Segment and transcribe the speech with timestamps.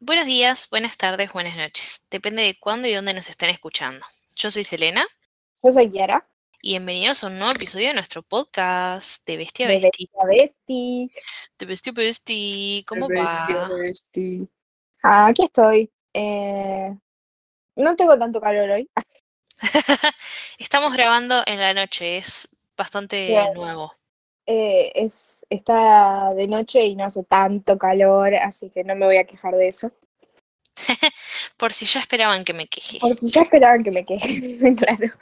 [0.00, 2.04] Buenos días, buenas tardes, buenas noches.
[2.08, 4.06] Depende de cuándo y dónde nos estén escuchando.
[4.36, 5.04] Yo soy Selena.
[5.60, 6.24] Yo soy Yara.
[6.62, 10.04] Y bienvenidos a un nuevo episodio de nuestro podcast de Bestia De Besti.
[10.04, 11.12] Bestia Besti.
[11.58, 12.84] De Bestia Besti.
[12.86, 13.46] ¿Cómo De va?
[13.48, 14.48] Bestia Besti.
[15.02, 15.90] Ah, aquí estoy.
[16.14, 16.96] Eh,
[17.74, 18.88] no tengo tanto calor hoy.
[20.58, 23.52] Estamos grabando en la noche, es bastante Bien.
[23.54, 23.97] nuevo.
[24.50, 29.18] Eh, es, está de noche y no hace tanto calor, así que no me voy
[29.18, 29.92] a quejar de eso.
[31.58, 32.98] Por si ya esperaban que me queje.
[32.98, 35.12] Por si ya esperaban que me queje, claro.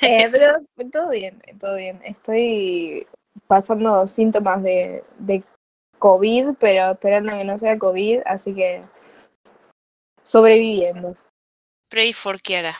[0.00, 0.58] Eh, pero
[0.90, 2.00] todo bien, todo bien.
[2.04, 3.06] Estoy
[3.46, 5.44] pasando síntomas de, de
[6.00, 8.82] COVID, pero esperando que no sea COVID, así que
[10.24, 11.16] sobreviviendo.
[11.88, 12.76] Pray for Kiara.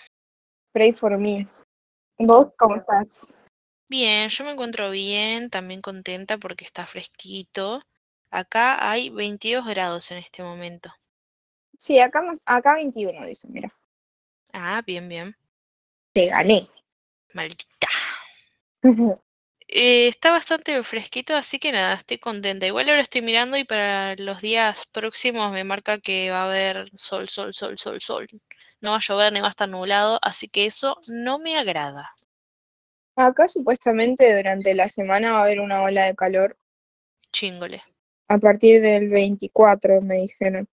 [0.72, 1.46] Pray for me.
[2.18, 3.32] ¿Vos cómo estás?
[3.92, 7.82] Bien, yo me encuentro bien, también contenta porque está fresquito.
[8.30, 10.90] Acá hay 22 grados en este momento.
[11.78, 13.70] Sí, acá, más- acá 21, dice, mira.
[14.54, 15.36] Ah, bien, bien.
[16.14, 16.70] Te gané.
[17.34, 17.88] Maldita.
[19.68, 22.66] Eh, está bastante fresquito, así que nada, estoy contenta.
[22.66, 26.88] Igual ahora estoy mirando y para los días próximos me marca que va a haber
[26.96, 28.26] sol, sol, sol, sol, sol.
[28.80, 32.14] No va a llover ni va a estar nublado, así que eso no me agrada.
[33.16, 36.58] Acá supuestamente durante la semana va a haber una ola de calor
[37.32, 37.82] Chingole.
[38.28, 40.68] a partir del 24, me dijeron.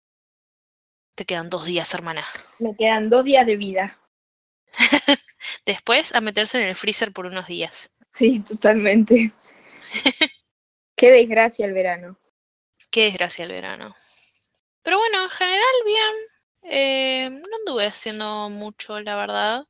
[1.15, 2.25] Te quedan dos días, hermana.
[2.59, 3.99] Me quedan dos días de vida.
[5.65, 7.95] Después a meterse en el freezer por unos días.
[8.11, 9.31] Sí, totalmente.
[10.97, 12.17] Qué desgracia el verano.
[12.91, 13.95] Qué desgracia el verano.
[14.83, 16.13] Pero bueno, en general bien.
[16.63, 19.65] Eh, no anduve haciendo mucho, la verdad.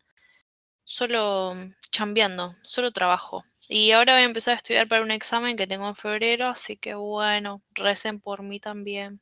[0.84, 1.56] Solo
[1.96, 3.46] chambeando, solo trabajo.
[3.70, 6.76] Y ahora voy a empezar a estudiar para un examen que tengo en febrero, así
[6.76, 9.22] que bueno, recen por mí también.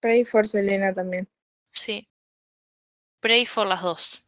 [0.00, 1.26] Pray for Selena también.
[1.72, 2.06] Sí.
[3.20, 4.22] Pray for las dos.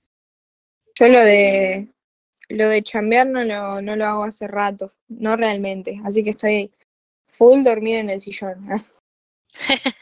[0.99, 1.93] Yo lo de
[2.49, 6.01] lo de chambear no lo, no lo hago hace rato, no realmente.
[6.05, 6.73] Así que estoy
[7.29, 8.73] full dormir en el sillón.
[8.73, 8.85] Ah,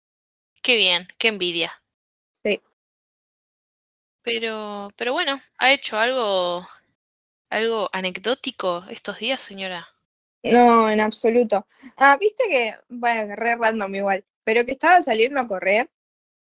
[0.62, 1.82] Qué bien, qué envidia.
[2.42, 2.60] Sí.
[4.22, 6.66] Pero, pero bueno, ¿ha hecho algo,
[7.54, 9.88] algo anecdótico estos días, señora?
[10.44, 11.66] No, en absoluto.
[11.96, 15.90] Ah, viste que, bueno, re random igual, pero que estaba saliendo a correr.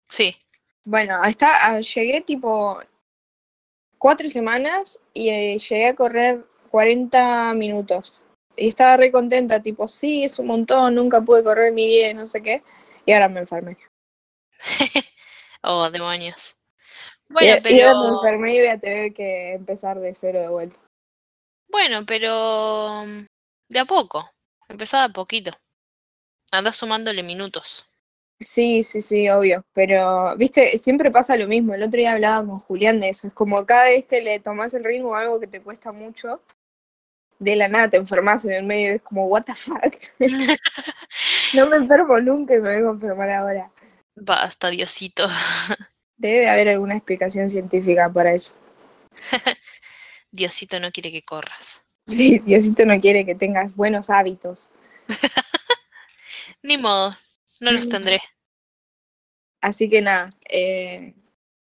[0.09, 0.35] Sí.
[0.85, 2.79] Bueno, está, ah, llegué tipo
[3.99, 8.23] cuatro semanas y eh, llegué a correr 40 minutos.
[8.57, 12.27] Y estaba re contenta, tipo, sí, es un montón, nunca pude correr mi 10, no
[12.27, 12.63] sé qué.
[13.05, 13.77] Y ahora me enfermé.
[15.63, 16.57] Oh, demonios.
[17.31, 18.09] Y- Bueno, y ahora me pero.
[18.09, 20.79] enfermé y voy a tener que empezar de cero de vuelta.
[21.75, 23.03] Bueno, pero.
[23.05, 23.27] mm,
[23.69, 24.31] De a poco.
[24.69, 25.51] Empezá de a poquito.
[26.53, 27.85] Andás sumándole minutos.
[28.39, 29.65] Sí, sí, sí, obvio.
[29.73, 31.75] Pero, viste, siempre pasa lo mismo.
[31.75, 33.27] El otro día hablaba con Julián de eso.
[33.27, 36.41] Es como cada vez que le tomás el ritmo a algo que te cuesta mucho,
[37.41, 38.95] de la nada te enfermas en el medio.
[38.95, 39.97] Es como, what the fuck.
[41.55, 43.69] No me enfermo nunca y me vengo a enfermar ahora.
[44.15, 45.27] Basta, Diosito.
[46.19, 48.55] Debe haber alguna explicación científica para eso.
[50.35, 51.83] Diosito no quiere que corras.
[52.07, 54.71] Sí, Diosito no quiere que tengas buenos hábitos.
[56.63, 57.17] Ni modo,
[57.61, 58.21] no los tendré.
[59.63, 60.31] Así que nada.
[60.51, 61.15] eh,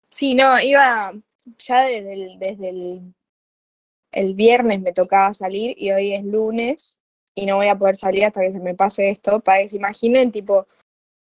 [0.10, 1.12] sí, no, iba
[1.58, 3.14] ya desde el, desde el,
[4.14, 7.02] el viernes me tocaba salir y hoy es lunes
[7.36, 9.42] y no voy a poder salir hasta que se me pase esto.
[9.42, 10.68] Para que se imaginen, tipo,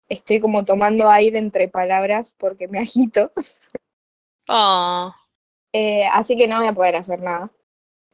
[0.09, 3.31] estoy como tomando aire entre palabras porque me agito.
[4.47, 5.13] Oh,
[5.73, 7.51] Eh, así que no voy a poder hacer nada.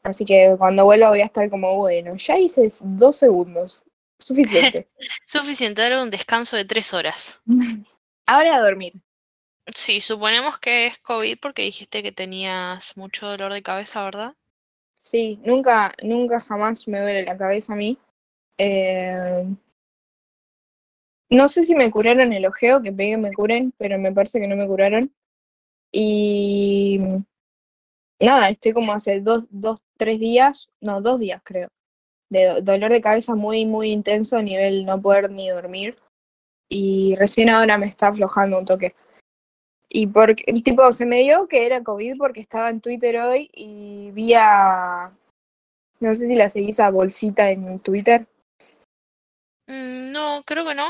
[0.01, 3.83] Así que cuando vuelva voy a estar como, bueno, ya hice dos segundos.
[4.17, 4.89] Suficiente.
[5.25, 7.39] suficiente dar un descanso de tres horas.
[8.25, 8.93] Ahora a dormir.
[9.75, 14.35] Sí, suponemos que es COVID porque dijiste que tenías mucho dolor de cabeza, ¿verdad?
[14.97, 17.97] Sí, nunca, nunca jamás me duele la cabeza a mí.
[18.57, 19.45] Eh,
[21.29, 24.47] no sé si me curaron el ojeo, que pegué me curen, pero me parece que
[24.47, 25.13] no me curaron.
[25.91, 26.99] Y
[28.19, 31.69] nada, estoy como hace dos, dos, tres días, no, dos días creo,
[32.29, 35.97] de do- dolor de cabeza muy, muy intenso a nivel no poder ni dormir.
[36.71, 38.93] Y recién ahora me está aflojando un toque.
[39.89, 44.11] Y porque, tipo, se me dio que era COVID porque estaba en Twitter hoy y
[44.11, 45.11] vi a,
[45.99, 48.27] no sé si la seguís a Bolsita en Twitter.
[49.67, 50.89] Mm, no, creo que no.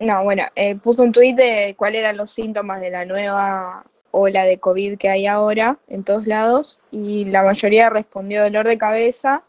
[0.00, 4.44] No, bueno, eh, puso un tweet de cuáles eran los síntomas de la nueva ola
[4.44, 9.44] de COVID que hay ahora en todos lados y la mayoría respondió dolor de cabeza,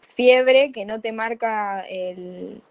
[0.00, 2.62] fiebre que no te marca el,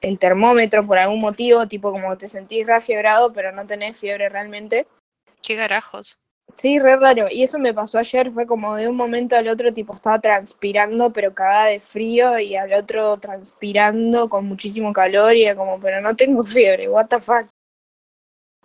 [0.00, 4.86] el termómetro por algún motivo, tipo como te sentís refiebrado, pero no tenés fiebre realmente.
[5.42, 6.18] ¿Qué carajos?
[6.54, 7.26] Sí, re raro.
[7.30, 11.12] Y eso me pasó ayer, fue como de un momento al otro, tipo, estaba transpirando,
[11.12, 16.00] pero cagada de frío, y al otro transpirando con muchísimo calor, y era como, pero
[16.00, 17.48] no tengo fiebre, what the fuck.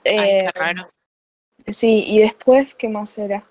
[0.06, 0.88] Ay, Eh, qué raro.
[1.68, 3.46] Sí, y después, ¿qué más era?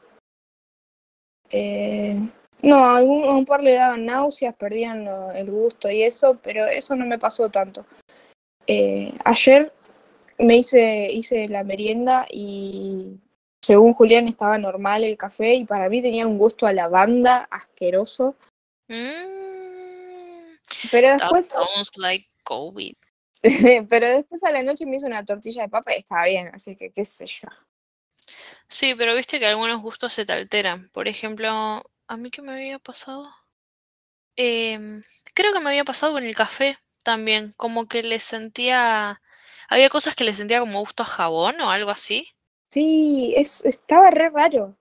[1.50, 2.19] Eh,
[2.62, 6.38] no, a algún, a un par le daban náuseas, perdían lo- el gusto y eso,
[6.43, 7.87] pero eso no me pasó tanto.
[8.66, 9.72] Eh, ayer
[10.38, 13.19] me hice, hice la merienda y
[13.62, 18.37] según Julián estaba normal el café y para mí tenía un gusto a lavanda asqueroso,
[18.90, 20.56] Mm,
[20.90, 22.94] pero that después, sounds like COVID.
[23.90, 26.75] pero después a la noche me hice una tortilla de papa y estaba bien, así
[26.75, 27.49] que qué sé yo.
[28.69, 30.88] Sí, pero viste que algunos gustos se te alteran.
[30.90, 31.48] Por ejemplo,
[32.06, 33.28] ¿a mí qué me había pasado?
[34.36, 35.02] Em,
[35.34, 39.20] creo que me había pasado con el café también, como que le sentía...
[39.69, 42.34] Había cosas que le sentía como gusto a jabón o algo así,
[42.70, 44.78] Sí, es, estaba re raro.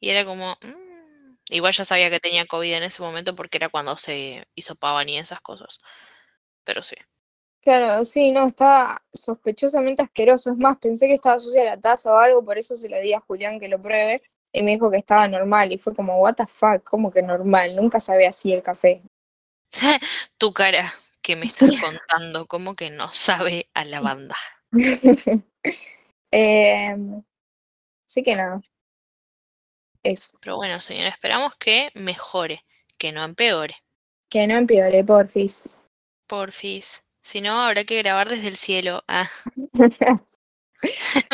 [0.00, 0.56] y era como...
[0.62, 5.08] mm, Igual ya sabía que tenía COVID en ese momento porque era cuando se hisopaban
[5.10, 5.78] y esas cosas.
[6.64, 6.96] Pero sí.
[7.64, 10.50] Claro, sí, no, estaba sospechosamente asqueroso.
[10.50, 13.14] Es más, pensé que estaba sucia la taza o algo, por eso se lo di
[13.14, 14.22] a Julián que lo pruebe.
[14.52, 15.72] Y me dijo que estaba normal.
[15.72, 17.74] Y fue como, what the fuck, ¿cómo que normal?
[17.74, 19.02] Nunca sabía así el café.
[20.38, 21.80] Tu cara que me estás Sí.
[21.80, 24.36] contando, como que no sabe a lavanda.
[26.30, 26.94] eh,
[28.06, 28.60] así que nada.
[30.02, 30.36] Eso.
[30.40, 32.62] Pero bueno, señora, esperamos que mejore,
[32.98, 33.74] que no empeore.
[34.28, 35.74] Que no empeore, porfis.
[36.26, 37.03] Porfis.
[37.24, 39.02] Si no, habrá que grabar desde el cielo.
[39.08, 39.30] Ah,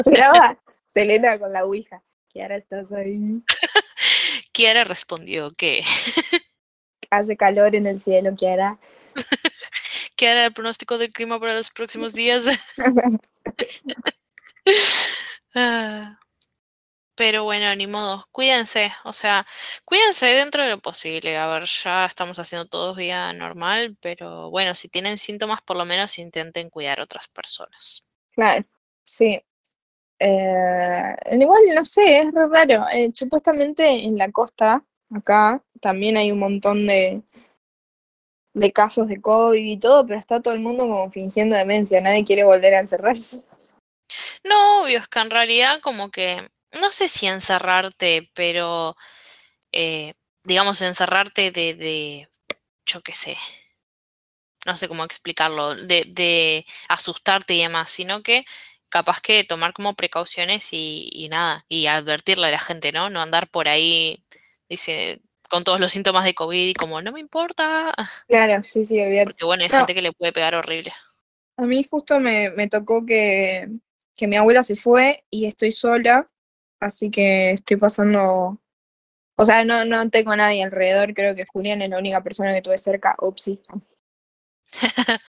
[0.06, 0.56] Graba
[0.86, 2.00] Selena con la ouija.
[2.36, 3.42] Ahora estás ahí.
[4.52, 5.82] Kiara respondió que
[7.10, 8.78] Hace calor en el cielo, Kiara.
[10.14, 12.44] Kiara el pronóstico del clima para los próximos días.
[15.56, 16.19] Ah,
[17.20, 18.24] Pero bueno, ni modo.
[18.32, 19.46] Cuídense, o sea,
[19.84, 21.36] cuídense dentro de lo posible.
[21.36, 25.84] A ver, ya estamos haciendo todos vida normal, pero bueno, si tienen síntomas, por lo
[25.84, 28.08] menos intenten cuidar a otras personas.
[28.30, 28.64] Claro,
[29.04, 29.38] sí.
[30.18, 32.86] Eh, igual, no sé, es raro.
[32.90, 34.82] Eh, supuestamente en la costa,
[35.14, 37.20] acá, también hay un montón de,
[38.54, 42.00] de casos de COVID y todo, pero está todo el mundo como fingiendo demencia.
[42.00, 43.42] Nadie quiere volver a encerrarse.
[44.42, 48.96] No, obvio, es que en realidad como que, no sé si encerrarte, pero
[49.72, 50.14] eh,
[50.44, 52.30] digamos encerrarte de, de,
[52.86, 53.38] yo qué sé,
[54.66, 58.44] no sé cómo explicarlo, de, de asustarte y demás, sino que
[58.88, 63.08] capaz que tomar como precauciones y, y nada, y advertirle a la gente, ¿no?
[63.10, 64.24] No andar por ahí,
[64.68, 67.94] dice, con todos los síntomas de COVID y como, no me importa,
[68.28, 69.32] Claro, sí, sí, olvídate.
[69.32, 69.76] porque bueno, hay No.
[69.76, 70.92] gente que le puede pegar horrible.
[71.56, 73.68] A mí justo me, me tocó que,
[74.16, 76.29] que mi abuela se fue y estoy sola,
[76.80, 78.58] así que estoy pasando.
[79.36, 82.52] O sea, no, no tengo a nadie alrededor, creo que Julián es la única persona
[82.52, 83.62] que tuve cerca, upsi.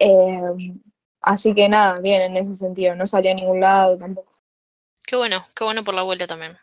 [0.00, 0.40] Eh,
[1.20, 4.32] así que nada, bien en ese sentido, no salí a ningún lado tampoco.
[5.04, 6.56] Qué bueno, qué bueno por la vuelta también.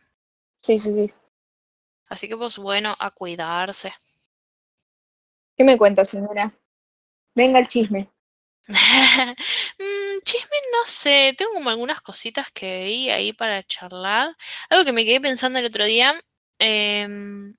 [0.62, 1.14] Sí, sí, sí.
[2.08, 3.92] Así que pues bueno, a cuidarse.
[5.58, 6.54] ¿Qué me cuenta, señora?
[7.36, 8.10] Venga el chisme.
[10.26, 14.36] Chisme, no sé, tengo como algunas cositas que vi ahí para charlar.
[14.70, 16.20] Algo que me quedé pensando el otro día.
[16.60, 17.56] em,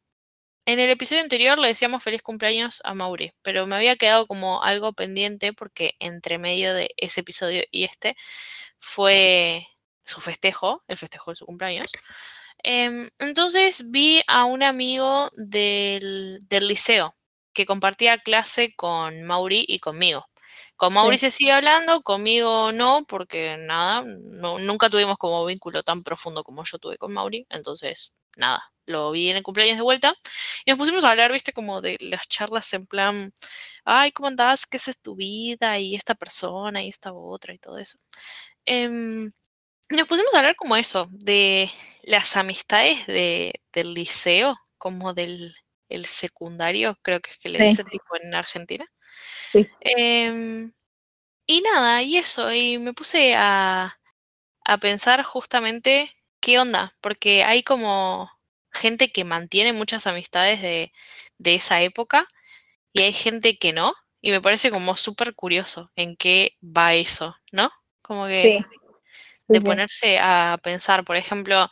[0.66, 4.62] en el episodio anterior le decíamos feliz cumpleaños a Mauri, pero me había quedado como
[4.64, 8.16] algo pendiente porque entre medio de ese episodio y este
[8.80, 9.66] fue
[10.04, 11.92] su festejo, el festejo de su cumpleaños.
[12.64, 17.16] Em, entonces vi a un amigo del, del liceo
[17.54, 20.26] que compartía clase con Mauri y conmigo.
[20.76, 26.02] Con Mauri se sigue hablando, conmigo no, porque nada, no, nunca tuvimos como vínculo tan
[26.02, 30.14] profundo como yo tuve con Mauri, entonces nada, lo vi en el cumpleaños de vuelta
[30.66, 33.32] y nos pusimos a hablar, viste, como de las charlas en plan,
[33.84, 34.66] ay, ¿cómo andás?
[34.66, 35.78] ¿Qué es tu vida?
[35.78, 37.98] Y esta persona y esta otra y todo eso.
[38.66, 39.32] Em,
[39.90, 41.70] nos pusimos a hablar como eso, de
[42.04, 45.54] las amistades de, del liceo, como del
[45.90, 47.64] el secundario, creo que es que le Sí.
[47.64, 48.86] dicen tipo en Argentina.
[49.52, 49.66] Sí.
[49.80, 50.72] Em,
[51.46, 53.98] y nada, y eso, y me puse a,
[54.64, 58.30] a pensar justamente qué onda, porque hay como
[58.72, 60.92] gente que mantiene muchas amistades de,
[61.38, 62.28] de esa época
[62.92, 67.36] y hay gente que no, y me parece como súper curioso en qué va eso,
[67.52, 67.70] ¿no?
[68.02, 68.64] Como que Sí.
[69.48, 69.66] De sí.
[69.66, 71.70] ponerse a pensar, por ejemplo,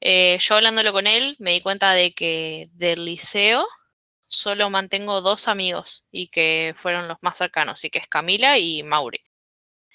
[0.00, 3.66] eh, yo hablándolo con él, me di cuenta de que del liceo
[4.36, 8.82] solo mantengo dos amigos y que fueron los más cercanos, y que es Camila y
[8.82, 9.20] Mauri.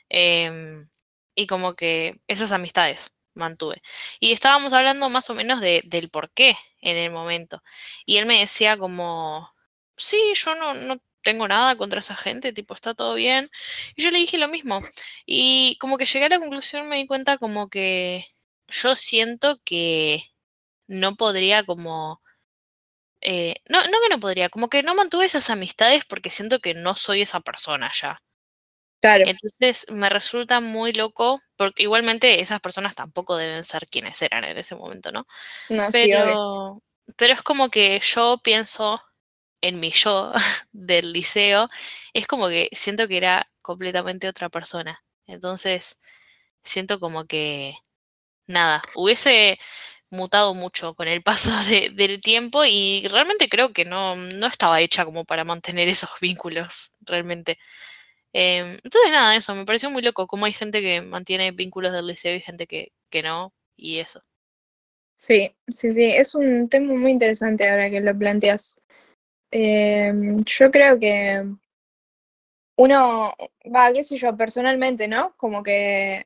[0.10, 0.90] Em,
[1.36, 3.82] y como que esas amistades mantuve.
[4.20, 7.64] Y estábamos hablando más o menos de, del por qué en el momento.
[8.06, 9.50] Y él me decía como,
[9.98, 13.50] sí, yo no, no tengo nada contra esa gente, tipo, está todo bien.
[13.96, 14.82] Y yo le dije lo mismo.
[15.26, 18.26] Y como que llegué a la conclusión, me di cuenta como que
[18.68, 20.26] yo siento que
[20.88, 22.22] no podría como...
[23.22, 26.74] Eh, no, no que no podría, como que no mantuve esas amistades porque siento que
[26.74, 28.22] no soy esa persona ya.
[29.02, 29.24] Claro.
[29.28, 34.58] Entonces me resulta muy loco, porque igualmente esas personas tampoco deben ser quienes eran en
[34.58, 35.26] ese momento, ¿no?
[35.70, 36.84] No, sí, Pero,
[37.16, 39.02] pero es como que yo pienso
[39.62, 40.32] en mi yo
[40.72, 41.70] del liceo,
[42.14, 45.04] es como que siento que era completamente otra persona.
[45.26, 46.00] Entonces,
[46.64, 47.76] siento como que,
[48.48, 49.60] nada, hubiese
[50.12, 54.82] mutado mucho con el paso de- del tiempo y realmente creo que no, no estaba
[54.82, 57.58] hecha como para mantener esos vínculos, realmente.
[58.34, 62.08] Em, entonces, nada, eso, me pareció muy loco, cómo hay gente que mantiene vínculos del
[62.08, 64.24] liceo y gente que, que no, y eso.
[65.16, 68.76] Sí, sí, sí, es un tema muy interesante ahora que lo planteas.
[69.52, 71.44] Em, yo creo que
[72.78, 73.34] uno,
[73.76, 75.34] va, qué sé yo, personalmente, ¿no?
[75.38, 76.24] Como que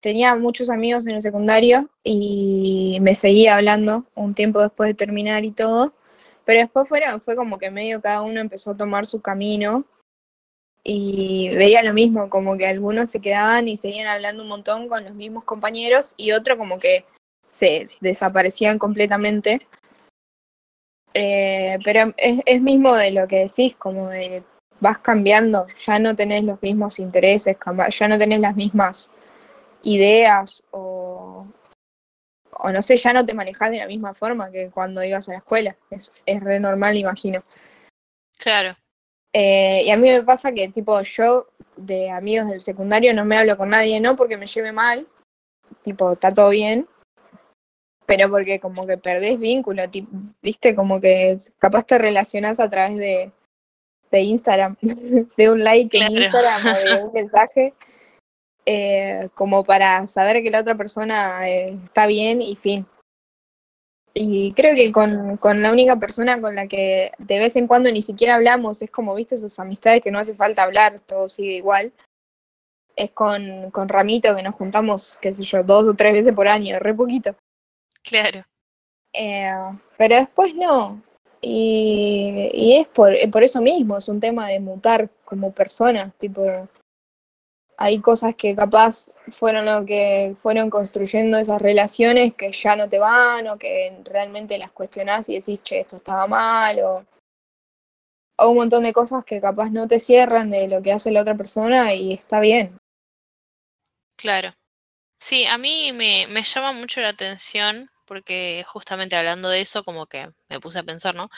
[0.00, 5.44] tenía muchos amigos en el secundario y me seguía hablando un tiempo después de terminar
[5.44, 5.94] y todo,
[6.44, 9.84] pero después fue como que medio cada uno empezó a tomar su camino
[10.82, 15.04] y veía lo mismo, como que algunos se quedaban y seguían hablando un montón con
[15.04, 17.04] los mismos compañeros y otro como que
[17.48, 19.60] se desaparecían completamente.
[21.12, 24.42] Eh, pero es, es mismo de lo que decís, como de
[24.78, 27.56] vas cambiando, ya no tenés los mismos intereses,
[27.90, 29.10] ya no tenés las mismas
[29.82, 31.46] ideas o,
[32.52, 35.32] o no sé, ya no te manejás de la misma forma que cuando ibas a
[35.32, 35.76] la escuela.
[35.90, 37.42] Es, es re normal, imagino.
[38.38, 38.74] Claro,
[39.32, 41.46] Eh, y a mí me pasa que, tipo, yo
[41.76, 45.06] de amigos del secundario no me hablo con nadie, no porque me lleve mal,
[45.82, 46.88] tipo, está todo bien,
[48.06, 50.10] pero porque como que perdés vínculo, tipo,
[50.42, 53.30] viste, como que capaz te relacionás a través de,
[54.10, 54.76] de Instagram,
[55.36, 56.12] de un like en.
[56.12, 57.74] Instagram o de un mensaje,
[58.66, 62.86] eh, como para saber que la otra persona eh, está bien y fin.
[64.12, 67.90] Y creo que con, con la única persona con la que de vez en cuando
[67.92, 71.54] ni siquiera hablamos, es como, viste, esas amistades que no hace falta hablar, todo sigue
[71.54, 71.92] igual.
[72.96, 76.48] Es con, con Ramito que nos juntamos, qué sé yo, dos o tres veces por
[76.48, 77.36] año, re poquito.
[78.02, 78.44] claro.
[79.12, 79.50] Eh,
[79.96, 81.02] pero después no.
[81.40, 86.12] Y, y es por, por eso mismo, es un tema de mutar como persona.
[86.18, 86.68] Tipo,
[87.82, 92.98] hay cosas que capaz fueron lo que fueron construyendo esas relaciones que ya no te
[92.98, 97.06] van o que realmente las cuestionás y decís, che, esto estaba mal o,
[98.36, 101.22] o un montón de cosas que capaz no te cierran de lo que hace la
[101.22, 102.76] otra persona y está bien.
[104.16, 104.52] Claro.
[105.18, 110.06] Sí, a mí me, me llama mucho la atención, porque justamente hablando de eso, como
[110.06, 111.30] que me puse a pensar, ¿no?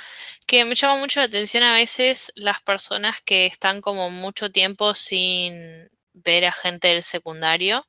[0.44, 4.94] Que me llama mucho la atención a veces las personas que están como mucho tiempo
[4.94, 7.86] sin ver a gente del secundario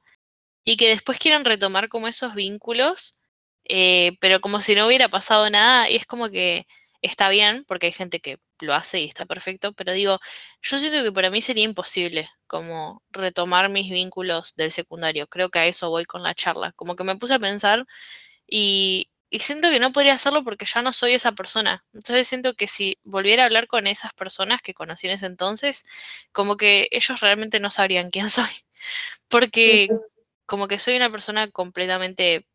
[0.66, 3.18] y que después quieren retomar como esos vínculos,
[3.66, 6.68] eh, pero como si no hubiera pasado nada, y es como que
[7.02, 10.20] está bien, porque hay gente que lo hace y está perfecto, pero digo,
[10.62, 15.28] yo siento que para mí sería imposible como retomar mis vínculos del secundario.
[15.28, 16.72] Creo que a eso voy con la charla.
[16.74, 17.86] Como que me puse a pensar
[18.48, 21.84] y, y siento que no podría hacerlo porque ya no soy esa persona.
[21.92, 25.88] Entonces siento que si volviera a hablar con esas personas que conocí en ese entonces,
[26.32, 28.52] como que ellos realmente no sabrían quién soy.
[29.30, 29.88] Porque
[30.46, 32.46] como que soy una persona completamente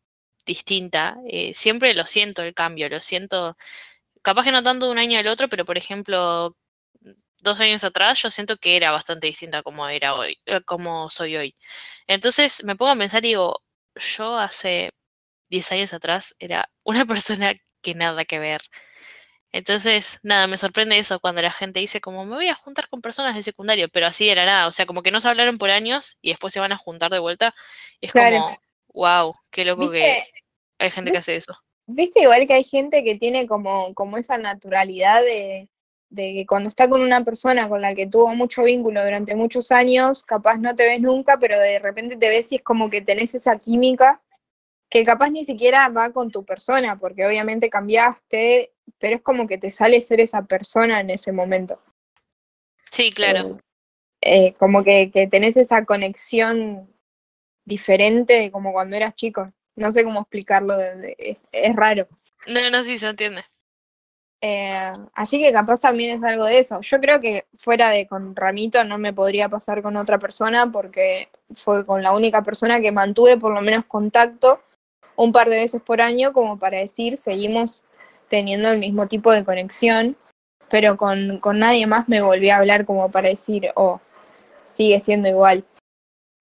[0.45, 1.17] distinta.
[1.27, 3.57] eh, siempre lo siento el cambio, lo siento,
[4.21, 6.55] capaz que no tanto de un año al otro, pero por ejemplo,
[7.39, 11.35] dos años atrás yo siento que era bastante distinta como era hoy, eh, como soy
[11.37, 11.55] hoy.
[12.07, 13.63] Entonces me pongo a pensar y digo,
[13.95, 14.91] yo hace
[15.49, 18.61] 10 años atrás era una persona que nada que ver.
[19.51, 23.01] Entonces, nada, me sorprende eso cuando la gente dice como me voy a juntar con
[23.01, 25.71] personas de secundario, pero así era nada, o sea, como que no se hablaron por
[25.71, 27.55] años y después se van a juntar de vuelta.
[27.99, 28.37] Es Claro.
[28.37, 28.57] como,
[28.93, 30.23] wow, qué loco que
[30.77, 31.53] hay gente que hace eso.
[31.87, 35.67] Viste igual que hay gente que tiene como, como esa naturalidad de,
[36.09, 39.71] de que cuando está con una persona con la que tuvo mucho vínculo durante muchos
[39.71, 43.01] años, capaz no te ves nunca, pero de repente te ves y es como que
[43.01, 44.21] tenés esa química
[44.89, 49.57] que capaz ni siquiera va con tu persona, porque obviamente cambiaste, pero es como que
[49.57, 51.79] te sale ser esa persona en ese momento.
[52.89, 53.49] Sí, claro.
[54.21, 56.89] Eh, eh, como que, que tenés esa conexión
[57.65, 59.51] diferente como cuando eras chico.
[59.75, 62.07] No sé cómo explicarlo, de- de- es, es raro.
[62.47, 63.43] No, no, sí se entiende.
[64.41, 66.79] Eh, así que capaz también es algo de eso.
[66.81, 71.29] Yo creo que fuera de con Ramito no me podría pasar con otra persona porque
[71.55, 74.63] fue con la única persona que mantuve por lo menos contacto
[75.19, 77.83] un par de veces por año como para decir seguimos
[78.29, 80.15] teniendo el mismo tipo de conexión,
[80.69, 83.99] pero con, con nadie más me volví a hablar como para decir, oh,
[84.63, 85.65] sigue siendo igual.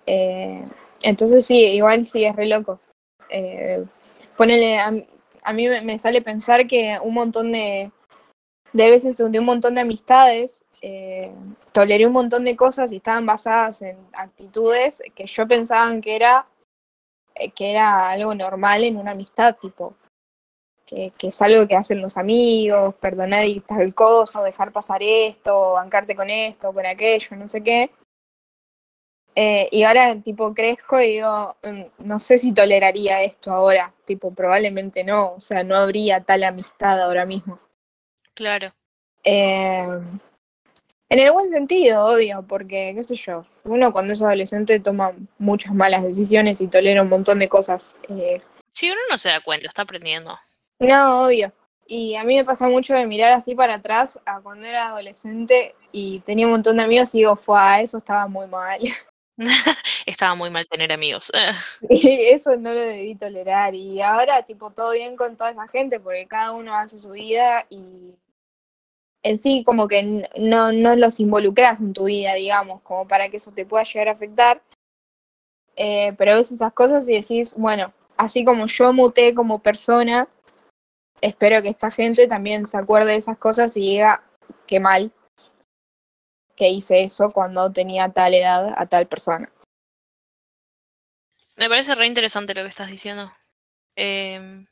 [0.07, 0.65] Eh,
[1.03, 2.79] entonces sí, igual sí es re loco.
[3.31, 3.85] Eh,
[4.37, 4.93] ponele, a,
[5.43, 7.91] a mí me sale pensar que un montón de,
[8.73, 11.33] de veces de un montón de amistades, eh,
[11.73, 16.47] toleré un montón de cosas y estaban basadas en actitudes que yo pensaba que era,
[17.55, 19.95] que era algo normal en una amistad, tipo,
[20.87, 25.03] que, que, es algo que hacen los amigos, perdonar y tal cosa, o dejar pasar
[25.03, 27.91] esto, bancarte con esto, con aquello, no sé qué.
[29.41, 34.35] Eh, y ahora, tipo, crezco y digo, mm, no sé si toleraría esto ahora, tipo,
[34.35, 37.61] probablemente no, o sea, no habría tal amistad ahora mismo.
[38.35, 38.75] Claro.
[39.23, 39.87] Eh,
[41.09, 45.75] en el buen sentido, obvio, porque, qué sé yo, uno cuando es adolescente toma muchas
[45.75, 47.97] malas decisiones y tolera un montón de cosas.
[48.09, 50.39] Eh, sí, uno no se da cuenta, está aprendiendo.
[50.79, 51.53] No, obvio.
[51.87, 55.75] Y a mí me pasa mucho de mirar así para atrás a cuando era adolescente
[55.91, 58.81] y tenía un montón de amigos y digo, fue, eso estaba muy mal.
[60.07, 61.31] Estaba muy mal tener amigos.
[61.89, 63.75] y eso no lo debí tolerar.
[63.75, 67.65] Y ahora, tipo, todo bien con toda esa gente, porque cada uno hace su vida
[67.71, 68.15] y
[69.23, 73.39] en sí como que no, no los involucras en tu vida, digamos, como para que
[73.39, 74.63] eso te pueda llegar a afectar.
[75.77, 80.29] Eh, pero ves esas cosas y decís, bueno, así como yo muté como persona,
[81.21, 84.25] espero que esta gente también se acuerde de esas cosas y diga,
[84.67, 85.13] qué mal,
[86.57, 89.53] que hice eso cuando tenía tal edad a tal persona.
[91.57, 93.33] Me parece re interesante lo que estás diciendo.
[93.97, 94.67] Eh,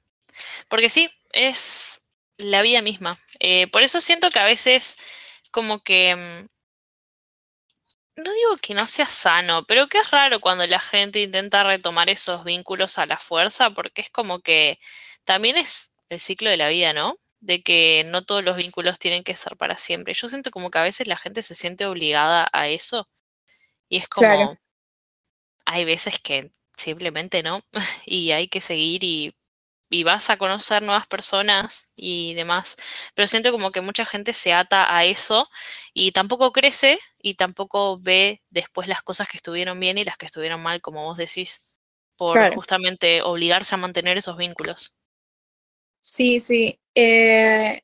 [0.68, 2.02] porque sí, es
[2.38, 3.18] la vida misma.
[3.40, 4.96] Eh, por eso siento que a veces
[5.50, 6.16] como que...
[6.16, 6.48] Mm,
[8.16, 12.08] no digo que no sea sano, pero que es raro cuando la gente intenta retomar
[12.08, 14.80] esos vínculos a la fuerza, porque es como que
[15.24, 17.18] también es el ciclo de la vida, ¿no?
[17.40, 20.14] de que no todos los vínculos tienen que ser para siempre.
[20.14, 23.08] Yo siento como que a veces la gente se siente obligada a eso
[23.88, 24.58] y es como,
[25.64, 27.62] hay veces que simplemente no
[28.06, 29.35] y hay que seguir y,
[29.90, 32.76] y, vas a conocer nuevas personas y demás.
[33.14, 35.48] Pero siento como que mucha gente se ata a eso
[35.92, 40.26] y tampoco crece y tampoco ve después las cosas que estuvieron bien y las que
[40.26, 41.64] estuvieron mal, como vos decís,
[42.16, 44.94] por justamente obligarse a mantener esos vínculos.
[46.00, 46.78] Sí, sí.
[46.94, 47.82] Eh,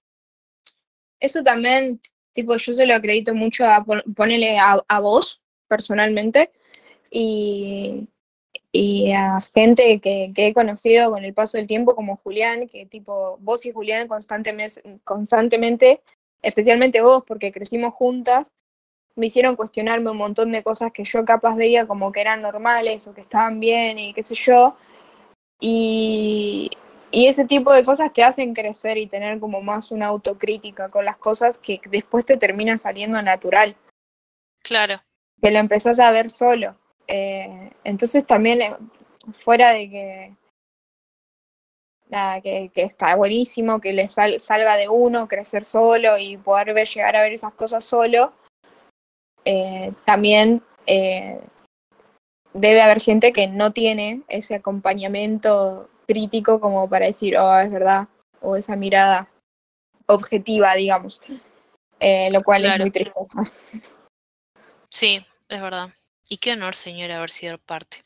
[1.18, 2.00] eso también,
[2.32, 3.84] tipo, yo se lo acredito mucho a
[4.16, 6.50] ponerle a, vos, personalmente,
[7.10, 8.08] y,
[8.72, 12.86] y a gente que, que, he conocido con el paso del tiempo, como Julián, que
[12.86, 16.02] tipo, vos y Julián constantemente, constantemente,
[16.40, 18.50] especialmente vos, porque crecimos juntas,
[19.14, 23.06] me hicieron cuestionarme un montón de cosas que yo capaz veía como que eran normales
[23.06, 24.74] o que estaban bien y qué sé yo.
[25.60, 26.70] Y,
[27.10, 31.04] y ese tipo de cosas te hacen crecer y tener como más una autocrítica con
[31.04, 33.76] las cosas que después te termina saliendo natural.
[34.62, 35.02] Claro.
[35.42, 36.78] Que lo empezás a ver solo.
[37.06, 38.76] Eh, entonces también, eh,
[39.38, 40.36] fuera de que,
[42.08, 46.74] nada, que, que está buenísimo, que le sal, salga de uno, crecer solo y poder
[46.74, 48.32] ver, llegar a ver esas cosas solo,
[49.44, 51.40] eh, también eh,
[52.52, 58.08] debe haber gente que no tiene ese acompañamiento crítico como para decir, oh, es verdad,
[58.40, 59.28] o esa mirada
[60.06, 61.20] objetiva, digamos,
[61.98, 63.12] eh, lo cual es muy triste.
[64.94, 65.88] Sí, es verdad.
[66.32, 68.04] Y qué honor, señora, haber sido parte.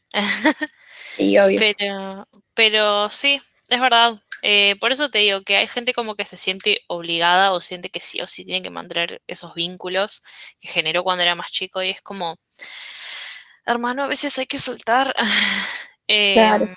[1.17, 1.61] y obvio.
[1.61, 4.21] Pero, pero sí, es verdad.
[4.43, 7.89] Eh, por eso te digo que hay gente como que se siente obligada o siente
[7.89, 10.25] que sí o sí tiene que mantener esos vínculos
[10.59, 12.37] que generó cuando era más chico y es como,
[13.65, 15.15] hermano, a veces hay que soltar.
[16.09, 16.75] eh, claro.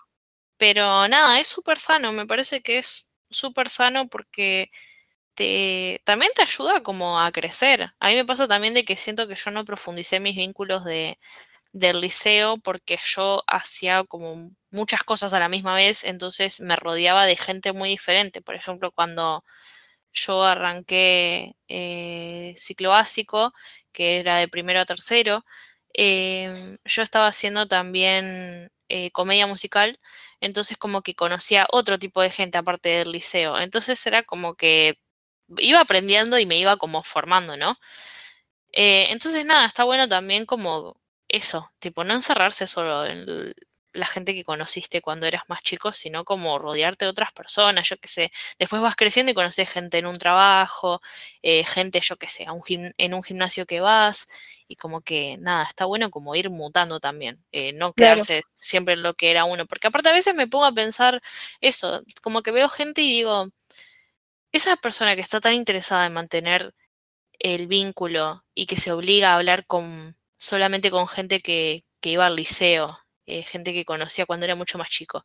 [0.57, 4.69] Pero nada, es súper sano, me parece que es súper sano porque
[5.39, 7.91] te, también te ayuda como a crecer.
[7.99, 11.17] A mí me pasa también de que siento que yo no profundicé mis vínculos de,
[11.73, 17.25] del liceo porque yo hacía como muchas cosas a la misma vez, entonces me rodeaba
[17.25, 18.41] de gente muy diferente.
[18.41, 19.45] Por ejemplo, cuando
[20.13, 23.53] yo arranqué eh, ciclo básico,
[23.93, 25.45] que era de primero a tercero,
[25.93, 26.53] eh,
[26.85, 29.99] yo estaba haciendo también eh, comedia musical
[30.41, 33.59] entonces como que conocía otro tipo de gente aparte del liceo.
[33.59, 34.97] Entonces era como que
[35.57, 37.79] iba aprendiendo y me iba como formando, ¿no?
[38.71, 43.53] Eh, entonces nada, está bueno también como eso, tipo no encerrarse solo en,
[43.93, 47.97] la gente que conociste cuando eras más chico, sino como rodearte de otras personas, yo
[47.97, 48.31] qué sé.
[48.59, 51.01] Después vas creciendo y conoces gente en un trabajo,
[51.41, 52.61] eh, gente, yo qué sé, a un
[52.97, 54.29] en un gimnasio que vas,
[54.67, 59.03] y como que nada, está bueno como ir mutando también, eh, no quedarse siempre en
[59.03, 61.21] lo que era uno, porque aparte a veces me pongo a pensar
[61.61, 63.49] eso, como que veo gente y digo,
[64.51, 66.73] esa persona que está tan interesada en mantener
[67.39, 72.25] el vínculo y que se obliga a hablar con solamente con gente que, que iba
[72.25, 75.23] al liceo, eh, gente que conocía cuando era mucho más chico.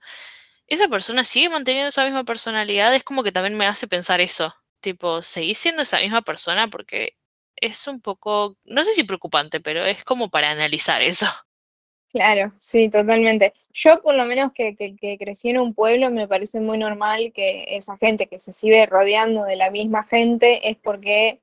[0.66, 4.54] Esa persona sigue manteniendo esa misma personalidad, es como que también me hace pensar eso.
[4.80, 6.68] Tipo, ¿seguís siendo esa misma persona?
[6.68, 7.16] Porque
[7.56, 11.26] es un poco, no sé si preocupante, pero es como para analizar eso.
[12.14, 13.52] Claro, sí, totalmente.
[13.72, 17.64] Yo por lo menos que, que, crecí en un pueblo me parece muy normal que
[17.76, 21.40] esa gente que se sigue rodeando de la misma gente es porque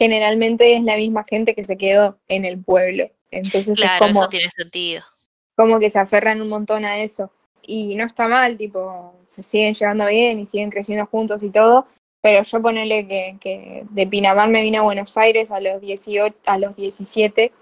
[0.00, 3.08] generalmente es la misma gente que se quedó en el pueblo.
[3.30, 5.04] Entonces claro, es como, eso tiene sentido.
[5.54, 7.30] Como que se aferran un montón a eso.
[7.62, 11.86] Y no está mal, tipo, se siguen llevando bien y siguen creciendo juntos y todo,
[12.20, 16.34] pero yo ponele que, que de Pinamar me vine a Buenos Aires a los 18,
[16.46, 17.52] a los 17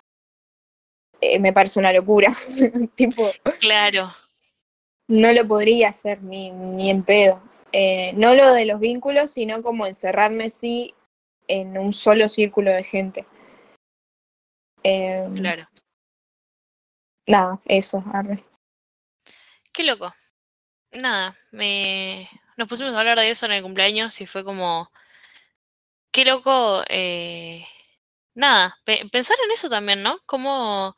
[1.21, 2.35] eh, me parece una locura.
[2.95, 4.15] tipo, claro.
[5.09, 7.43] No lo podría hacer ni, ni en pedo.
[7.73, 10.95] Eh, no lo de los vínculos, sino como encerrarme sí
[11.49, 13.27] en un solo círculo de gente.
[14.83, 15.69] Em, claro.
[17.27, 18.43] Nada, eso, arre.
[19.73, 20.15] Qué loco.
[20.93, 24.91] Nada, me nos pusimos a hablar de eso en el cumpleaños y fue como
[26.11, 27.65] qué loco eh,
[28.39, 28.79] nada,
[29.13, 30.19] pensar en eso también, ¿no?
[30.27, 30.97] Cómo,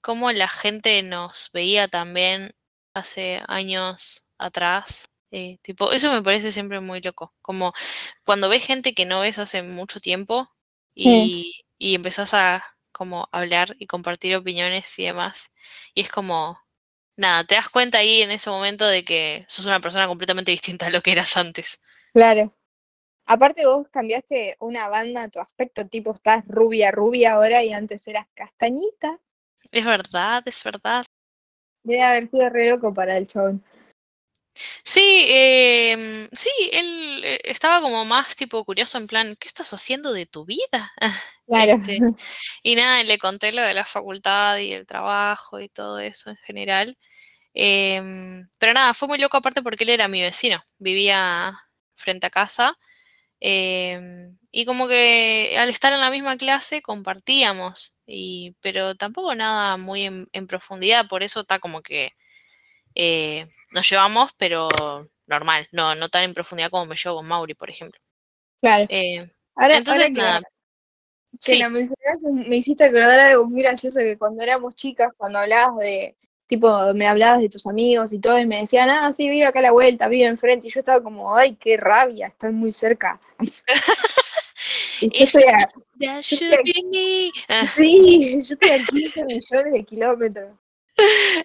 [0.00, 2.54] cómo la gente nos veía también
[2.94, 5.08] hace años atrás.
[5.30, 7.32] Eh, tipo, eso me parece siempre muy loco.
[7.42, 7.72] Como
[8.24, 10.50] cuando ves gente que no ves hace mucho tiempo
[10.94, 15.52] y, y empezás a como hablar y compartir opiniones y demás.
[15.94, 16.58] Y es como,
[17.16, 20.86] nada, te das cuenta ahí en ese momento de que sos una persona completamente distinta
[20.86, 21.80] a lo que eras antes.
[22.12, 22.52] Claro.
[23.26, 28.26] Aparte vos cambiaste una banda, tu aspecto tipo estás rubia, rubia ahora y antes eras
[28.34, 29.18] castañita.
[29.70, 31.06] Es verdad, es verdad.
[31.82, 33.60] Debe haber sido re loco para el show.
[34.84, 40.12] Sí, eh, sí, él eh, estaba como más tipo curioso en plan, ¿qué estás haciendo
[40.12, 40.92] de tu vida?
[41.46, 41.72] Claro.
[41.72, 41.98] Este,
[42.62, 46.36] y nada, le conté lo de la facultad y el trabajo y todo eso en
[46.36, 46.96] general.
[47.52, 48.00] Eh,
[48.56, 51.54] pero nada, fue muy loco aparte porque él era mi vecino, vivía
[51.96, 52.78] frente a casa
[53.40, 59.76] Em, y como que al estar en la misma clase compartíamos, y, pero tampoco nada
[59.76, 62.12] muy en, profundidad, por eso está como que
[62.94, 64.68] eh, nos llevamos, pero
[65.26, 68.00] normal, no, no tan en profundidad como me llevo con Mauri, por ejemplo.
[68.60, 68.86] Claro.
[68.88, 70.42] Eh, ahora, entonces, nada.
[71.40, 75.76] Que la mencionaste, me hiciste acordar algo muy gracioso que cuando éramos chicas, cuando hablabas
[75.78, 76.16] de,
[76.54, 79.58] tipo, me hablabas de tus amigos y todo, y me decían, ah, sí, vive acá
[79.58, 83.20] a la vuelta, vive enfrente, y yo estaba como, ay, qué rabia, están muy cerca.
[85.00, 85.44] yo estoy
[87.48, 87.66] ah.
[87.66, 90.50] Sí, yo estoy a 15 millones de kilómetros.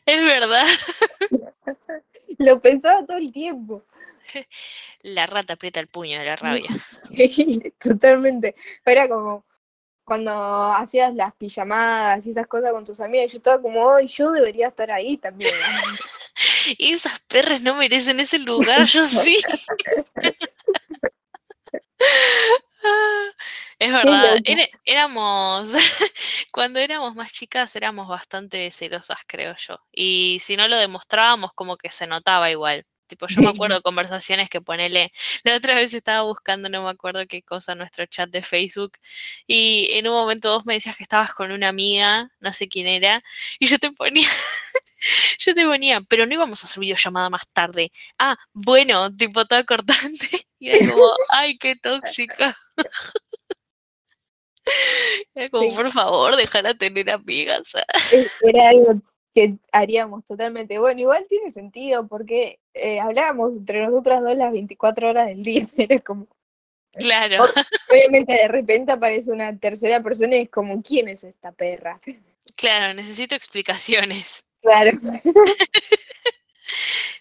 [0.06, 0.66] Es verdad.
[2.38, 3.84] Lo pensaba todo el tiempo.
[5.02, 6.70] La rata aprieta el puño de la rabia.
[7.80, 8.56] Totalmente.
[8.86, 9.44] Era como,
[10.10, 10.34] cuando
[10.74, 14.70] hacías las pijamadas y esas cosas con tus amigas, yo estaba como, ay, yo debería
[14.70, 15.54] estar ahí también.
[16.80, 19.38] y esas perras no merecen ese lugar, yo sí.
[23.78, 24.40] es verdad,
[24.84, 25.74] éramos,
[26.52, 29.80] cuando éramos más chicas éramos bastante celosas, creo yo.
[29.92, 32.88] Y si no lo demostrábamos, como que se notaba igual.
[33.10, 35.12] Tipo, yo me acuerdo de conversaciones que ponele,
[35.44, 38.94] la otra vez estaba buscando, no me acuerdo qué cosa, nuestro chat de Facebook,
[39.48, 42.86] y en un momento vos me decías que estabas con una amiga, no sé quién
[42.86, 43.24] era,
[43.58, 44.30] y yo te ponía,
[45.40, 47.92] yo te ponía, pero no íbamos a hacer videollamada más tarde.
[48.20, 50.30] Ah, bueno, tipo todo cortante.
[50.62, 52.58] Y era como, ay, qué tóxica.
[55.34, 57.72] Era como, por favor, déjala tener amigas.
[58.42, 59.02] Era algo
[59.40, 60.80] que haríamos totalmente.
[60.80, 65.66] Bueno, igual tiene sentido porque eh, hablábamos entre nosotras dos las 24 horas del día,
[65.78, 66.28] pero es como...
[66.92, 67.46] Claro.
[67.90, 72.00] Obviamente de repente aparece una tercera persona y es como, ¿quién es esta perra?
[72.58, 74.44] Claro, necesito explicaciones.
[74.62, 75.00] Claro.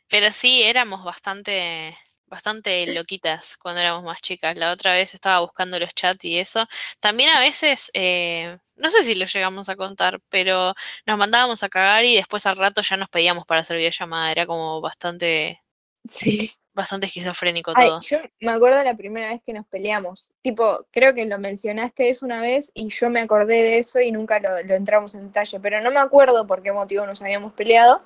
[0.08, 1.96] pero sí, éramos bastante
[2.28, 4.56] bastante loquitas cuando éramos más chicas.
[4.56, 6.66] La otra vez estaba buscando los chats y eso.
[7.00, 10.74] También a veces, eh, no sé si lo llegamos a contar, pero
[11.06, 14.32] nos mandábamos a cagar y después al rato ya nos pedíamos para hacer videollamada.
[14.32, 15.62] Era como bastante...
[16.08, 16.52] Sí.
[16.74, 18.00] Bastante esquizofrénico todo.
[18.02, 20.32] yo me acuerdo la primera vez que nos peleamos.
[20.42, 24.12] Tipo, creo que lo mencionaste eso una vez y yo me acordé de eso y
[24.12, 25.58] nunca lo, lo entramos en detalle.
[25.58, 28.04] Pero no me acuerdo por qué motivo nos habíamos peleado.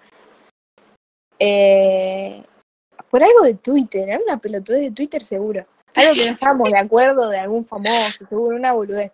[1.38, 2.42] eh,
[3.10, 5.66] por algo de Twitter, era una pelotudez de Twitter seguro.
[5.94, 9.12] Algo que no estábamos de acuerdo de algún famoso, seguro, una boludez.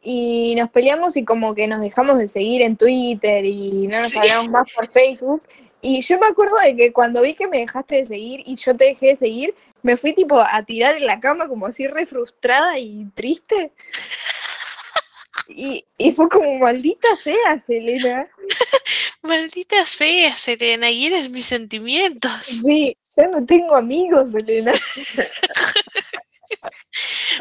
[0.00, 4.16] Y nos peleamos y como que nos dejamos de seguir en Twitter y no nos
[4.16, 5.42] hablamos más por Facebook.
[5.80, 8.76] Y yo me acuerdo de que cuando vi que me dejaste de seguir y yo
[8.76, 12.06] te dejé de seguir, me fui tipo a tirar en la cama como así re
[12.06, 13.72] frustrada y triste.
[15.48, 18.26] Y, y fue como maldita sea, Selena.
[19.22, 22.44] Maldita sea, Serena, y eres mis sentimientos.
[22.44, 24.72] Sí, ya no tengo amigos, Selena.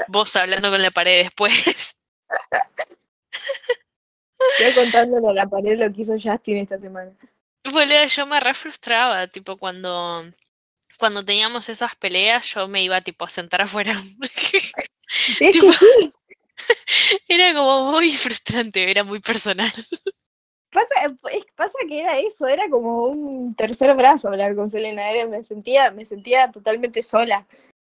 [0.08, 1.96] Vos hablando con la pared después.
[4.60, 7.12] Estoy contándole a la pared lo que hizo Justin esta semana.
[7.64, 10.26] Boludo, yo me re frustraba, tipo, cuando,
[10.98, 13.92] cuando teníamos esas peleas, yo me iba, tipo, a sentar afuera.
[15.40, 16.14] Es Tipo- que sí,
[17.28, 19.72] Era como muy frustrante, era muy personal.
[20.72, 21.16] Pasa,
[21.56, 25.12] pasa que era eso, era como un tercer brazo hablar con Selena.
[25.12, 27.46] Era, me sentía, me sentía totalmente sola.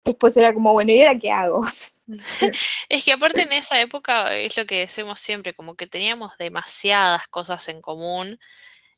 [0.03, 1.61] Después era como, bueno, ¿y ahora qué hago?
[2.87, 7.27] Es que aparte en esa época es lo que decimos siempre, como que teníamos demasiadas
[7.29, 8.39] cosas en común.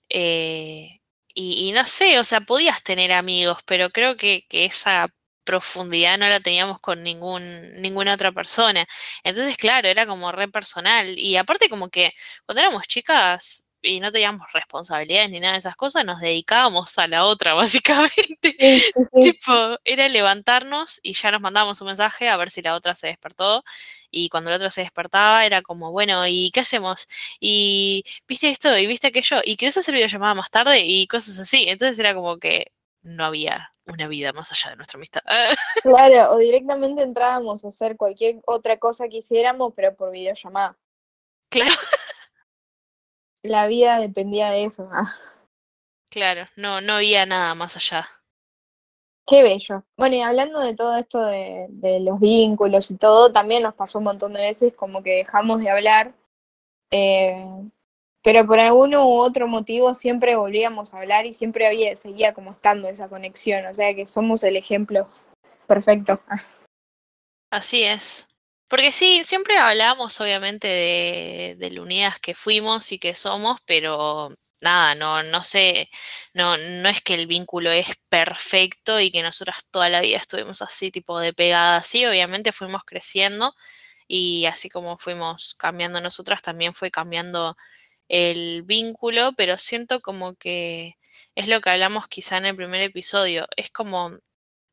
[0.09, 0.99] eh,
[1.33, 5.07] y, y no sé, o sea, podías tener amigos, pero creo que, que esa
[5.47, 8.85] profundidad no la teníamos con ningún, ninguna otra persona.
[9.23, 11.17] Entonces, claro, era como re personal.
[11.17, 12.13] Y aparte como que
[12.45, 17.07] cuando éramos chicas y no teníamos responsabilidades ni nada de esas cosas, nos dedicábamos a
[17.07, 18.55] la otra, básicamente.
[18.59, 19.21] Sí, sí, sí.
[19.21, 23.07] Tipo, era levantarnos y ya nos mandábamos un mensaje a ver si la otra se
[23.07, 23.63] despertó.
[24.09, 27.07] Y cuando la otra se despertaba, era como, bueno, ¿y qué hacemos?
[27.39, 31.65] Y viste esto, y viste aquello, y querés hacer videollamada más tarde, y cosas así.
[31.67, 35.21] Entonces era como que no había una vida más allá de nuestra amistad.
[35.83, 40.77] Claro, o directamente entrábamos a hacer cualquier otra cosa que hiciéramos, pero por videollamada.
[41.49, 41.75] claro,
[43.43, 44.89] La vida dependía de eso.
[44.91, 45.15] Ah,
[46.09, 48.07] claro, no, no había nada más allá.
[49.25, 49.83] qué bello.
[49.97, 53.97] Bueno, y hablando de todo esto de, de los vínculos y todo, también nos pasó
[53.99, 56.13] un montón de veces como que dejamos de hablar.
[56.91, 57.45] eh,
[58.23, 62.51] pero por alguno u otro motivo siempre volvíamos a hablar y siempre había, seguía como
[62.51, 63.65] estando esa conexión.
[63.67, 65.07] O sea que somos el ejemplo
[65.65, 66.19] perfecto.
[67.51, 68.27] Así es.
[68.67, 74.29] Porque sí, siempre hablábamos obviamente de, de unidas que fuimos y que somos, pero
[74.61, 75.89] nada, no, no sé,
[76.33, 80.61] no, no es que el vínculo es perfecto y que nosotras toda la vida estuvimos
[80.61, 81.87] así, tipo de pegadas.
[81.87, 83.53] Sí, obviamente fuimos creciendo
[84.07, 87.55] y así como fuimos cambiando nosotras, también fue cambiando
[88.09, 90.95] el vínculo, pero siento como que
[91.35, 93.47] es lo que hablamos quizá en el primer episodio.
[93.57, 94.11] Es como,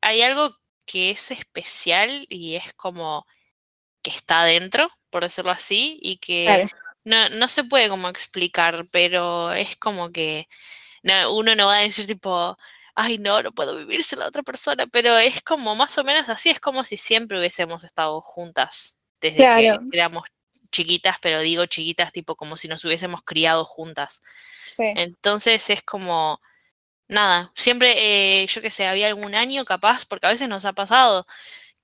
[0.01, 3.27] hay algo que es especial y es como
[4.05, 6.69] que está adentro, por decirlo así, y que Claro.
[7.05, 10.47] no, no se puede como explicar, pero es como que
[11.03, 12.57] no, uno no va a decir tipo,
[12.95, 16.29] ay no, no puedo vivir sin la otra persona, pero es como más o menos
[16.29, 19.81] así, es como si siempre hubiésemos estado juntas desde Claro.
[19.91, 20.25] que éramos
[20.71, 24.23] chiquitas, pero digo chiquitas tipo como si nos hubiésemos criado juntas.
[24.67, 24.83] Sí.
[24.97, 26.41] Entonces es como,
[27.09, 27.95] nada, siempre,
[28.43, 31.27] eh, yo que sé, había algún año capaz, porque a veces nos ha pasado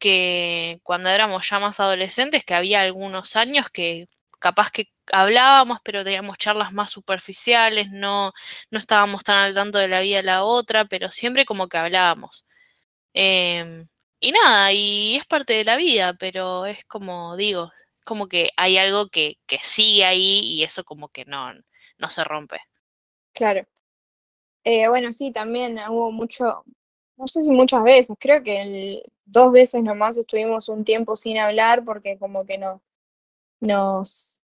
[0.00, 4.08] que cuando éramos ya más adolescentes, que había algunos años que
[4.40, 8.32] capaz que hablábamos, pero teníamos charlas más superficiales, no,
[8.70, 11.78] no estábamos tan al tanto de la vida de la otra, pero siempre como que
[11.78, 12.46] hablábamos.
[13.14, 13.88] Em,
[14.20, 17.72] y nada, y es parte de la vida, pero es como digo,
[18.04, 21.52] como que hay algo que, que sigue ahí y eso como que no,
[21.98, 22.60] no se rompe.
[23.34, 23.66] Claro.
[24.64, 26.64] Eh, bueno, sí, también hubo mucho,
[27.16, 31.38] no sé si muchas veces, creo que el- dos veces nomás estuvimos un tiempo sin
[31.38, 32.80] hablar porque como que no,
[33.60, 34.40] nos,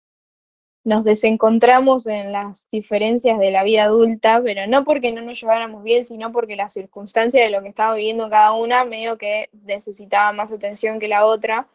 [0.84, 5.84] nos desencontramos en las diferencias de la vida adulta, pero no porque no nos lleváramos
[5.84, 10.34] bien, sino porque la circunstancia de lo que estaba viviendo cada una medio que necesitaba
[10.34, 11.68] más atención que la otra.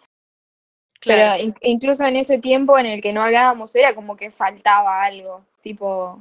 [0.99, 1.35] Claro.
[1.37, 5.05] Pero in- incluso en ese tiempo en el que no hablábamos era como que faltaba
[5.05, 6.19] algo, tipo,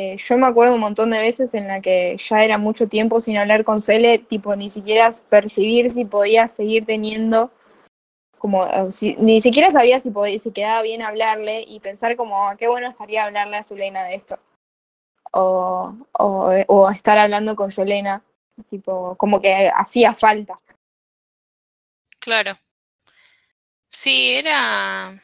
[0.00, 3.18] eh, yo me acuerdo un montón de veces en la que ya era mucho tiempo
[3.18, 7.50] sin hablar con Cele, tipo, ni siquiera percibir si podía seguir teniendo,
[8.38, 12.54] como, eh, ni siquiera sabía si, podía, si quedaba bien hablarle y pensar como, "Ah,
[12.56, 14.38] qué bueno estaría hablarle a Selena de esto.
[15.32, 18.22] O, o, o estar hablando con Selena,
[18.68, 20.54] tipo, como que hacía falta.
[22.20, 22.56] Claro.
[23.88, 25.20] Sí, era...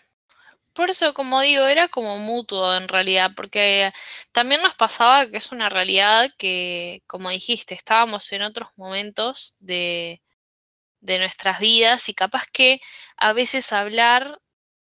[0.74, 3.92] Por eso, como digo, era como mutuo en realidad, porque
[4.32, 10.20] también nos pasaba que es una realidad que, como dijiste, estábamos en otros momentos de,
[11.00, 12.80] de nuestras vidas y capaz que
[13.16, 14.40] a veces hablar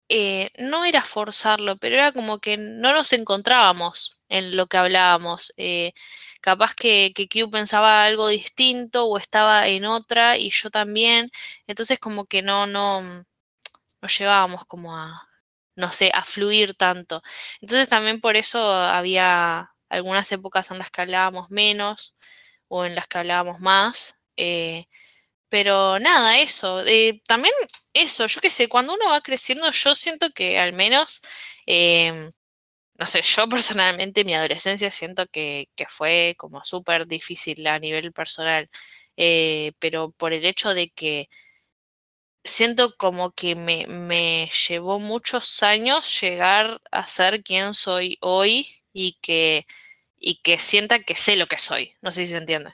[0.09, 5.53] eh, no era forzarlo, pero era como que no nos encontrábamos en lo que hablábamos.
[5.57, 5.93] Eh,
[6.41, 11.27] capaz que, que Q pensaba algo distinto o estaba en otra y yo también.
[11.67, 13.25] Entonces como que no, no,
[14.01, 15.26] nos llevábamos como a,
[15.77, 17.21] no sé, a fluir tanto.
[17.61, 22.17] Entonces también por eso había algunas épocas en las que hablábamos menos
[22.67, 24.15] o en las que hablábamos más.
[24.37, 24.87] Eh,
[25.49, 26.85] pero nada, eso.
[26.85, 27.53] Eh, también
[27.93, 31.21] eso, yo qué sé, cuando uno va creciendo, yo siento que al menos,
[31.67, 32.31] eh,
[32.99, 38.13] no sé, yo personalmente mi adolescencia siento que, que fue como súper difícil a nivel
[38.13, 38.69] personal.
[39.79, 41.29] Pero por el hecho de que
[42.47, 49.17] siento como que me, me llevó muchos años llegar a ser quien soy hoy y
[49.21, 49.65] que,
[50.17, 51.93] y que sienta que sé lo que soy.
[52.01, 52.73] No sé si se entiende.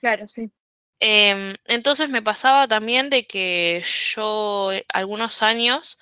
[0.00, 0.50] Claro, sí.
[1.00, 5.98] Em, entonces me pasaba también de que yo eh, algunos años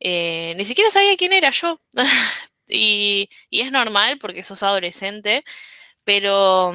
[0.00, 1.80] eh, ni siquiera sabía quién era yo.
[2.68, 5.44] y, y es normal porque sos adolescente,
[6.04, 6.74] pero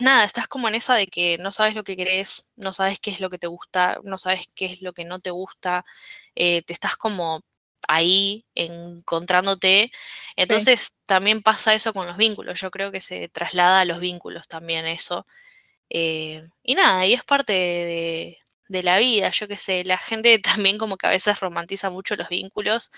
[0.00, 3.10] nada, estás como en esa de que no sabes lo que querés, no sabes qué
[3.10, 5.84] es lo que te gusta, no sabes qué es lo que no te gusta,
[6.34, 7.42] eh, te estás como
[7.88, 9.90] ahí encontrándote.
[10.36, 14.48] Entonces también pasa eso con los vínculos, yo creo que se traslada a los vínculos
[14.48, 15.26] también eso.
[15.90, 20.38] Eh, y nada, y es parte de, de la vida, yo qué sé, la gente
[20.66, 22.90] también como que a veces romantiza mucho los vínculos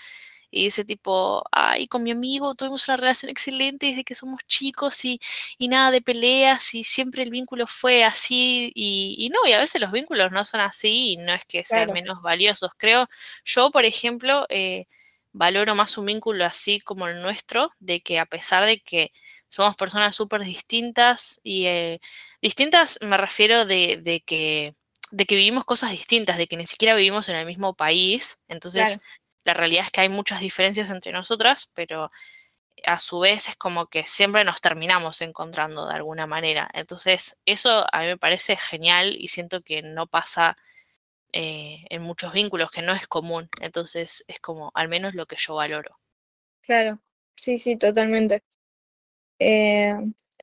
[0.53, 5.03] y dice tipo, ay, con mi amigo tuvimos una relación excelente desde que somos chicos
[5.05, 5.19] y,
[5.57, 9.59] y nada de peleas y siempre el vínculo fue así y, y, no, y a
[9.59, 11.93] veces los vínculos no son así y no es que sean Claro.
[11.93, 12.71] menos valiosos.
[12.77, 13.07] Creo,
[13.45, 14.85] yo por ejemplo, eh,
[15.31, 19.11] valoro más un vínculo así como el nuestro, de que a pesar de que
[19.49, 21.99] somos personas súper distintas y eh,
[22.41, 24.75] distintas me refiero de, de que
[25.11, 28.97] de que vivimos cosas distintas, de que ni siquiera vivimos en el mismo país, entonces
[28.97, 29.03] Claro.
[29.43, 32.11] La realidad es que hay muchas diferencias entre nosotras, pero
[32.85, 36.69] a su vez es como que siempre nos terminamos encontrando de alguna manera.
[36.73, 40.57] Entonces, eso a mí me parece genial y siento que no pasa
[41.31, 43.49] eh, en muchos vínculos, que no es común.
[43.61, 45.99] Entonces, es como al menos lo que yo valoro.
[46.61, 46.99] Claro,
[47.35, 48.43] sí, sí, totalmente.
[49.39, 49.93] Eh,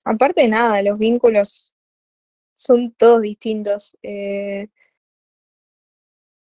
[0.04, 1.72] aparte de nada, los vínculos
[2.54, 3.96] son todos distintos.
[4.02, 4.68] Eh,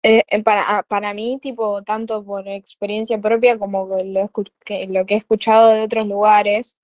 [0.05, 4.29] eh, eh, para, ah, para mí, tipo, tanto por experiencia propia como lo,
[4.65, 6.77] que, lo que he escuchado de otros lugares,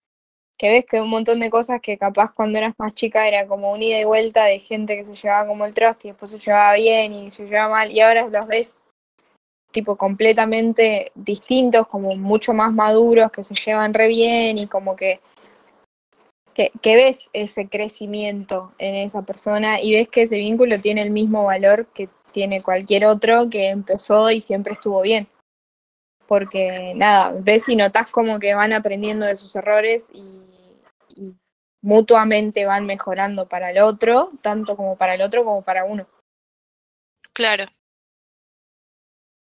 [0.58, 3.74] que ves que un montón de cosas que capaz cuando eras más chica era como
[3.74, 6.40] un ida y vuelta de gente que se llevaba como el traste y después se
[6.40, 8.84] llevaba bien y se llevaba mal, y ahora los ves
[9.72, 15.20] tipo completamente distintos, como mucho más maduros, que se llevan re bien y como que,
[16.54, 21.12] que, que ves ese crecimiento en esa persona y ves que ese vínculo tiene el
[21.12, 25.28] mismo valor que tiene cualquier otro que empezó y siempre estuvo bien.
[26.28, 30.22] Porque nada, ves y notas como que van aprendiendo de sus errores y,
[31.16, 31.34] y
[31.82, 36.08] mutuamente van mejorando para el otro, tanto como para el otro como para uno.
[37.34, 37.66] Claro.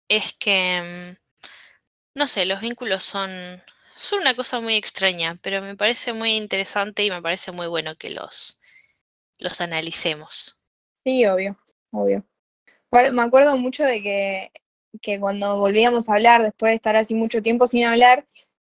[0.09, 1.49] Es que, mm,
[2.15, 3.31] no sé, los vínculos son,
[3.97, 7.97] son una cosa muy extraña, pero me parece muy interesante y me parece muy bueno
[7.97, 8.61] que los,
[9.39, 10.59] los analicemos.
[11.05, 11.59] Sí, obvio,
[11.93, 12.25] obvio.
[12.93, 14.53] Me acuerdo mucho de que,
[15.01, 18.27] que cuando volvíamos a hablar, después de estar así mucho tiempo sin hablar,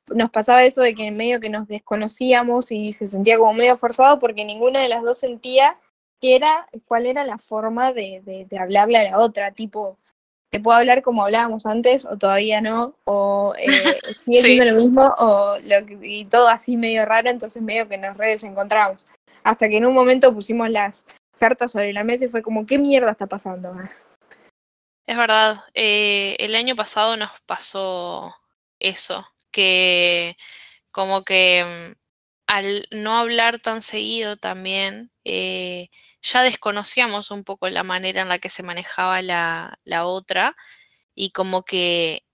[0.09, 3.77] nos pasaba eso de que en medio que nos desconocíamos y se sentía como medio
[3.79, 5.79] forzado porque ninguna de las dos sentía
[6.21, 9.97] que era, cuál era la forma de, de, de hablarle a la otra, tipo,
[10.51, 13.67] te puedo hablar como hablábamos antes o todavía no, o eh,
[14.25, 14.43] sigue Sí.
[14.43, 18.45] siendo lo mismo, o lo y todo así medio raro, entonces medio que nos redes
[18.45, 19.07] encontramos.
[19.45, 21.07] Hasta que en un momento pusimos las
[21.39, 23.75] cartas sobre la mesa y fue como, ¿qué mierda está pasando?
[25.11, 28.33] Es verdad, eh, el año pasado nos pasó
[28.79, 30.37] eso, que
[30.93, 31.99] como que mm,
[32.49, 35.91] al no hablar tan seguido también, eh,
[36.23, 40.57] ya desconocíamos un poco la manera en la que se manejaba la, la otra
[41.15, 42.25] y como que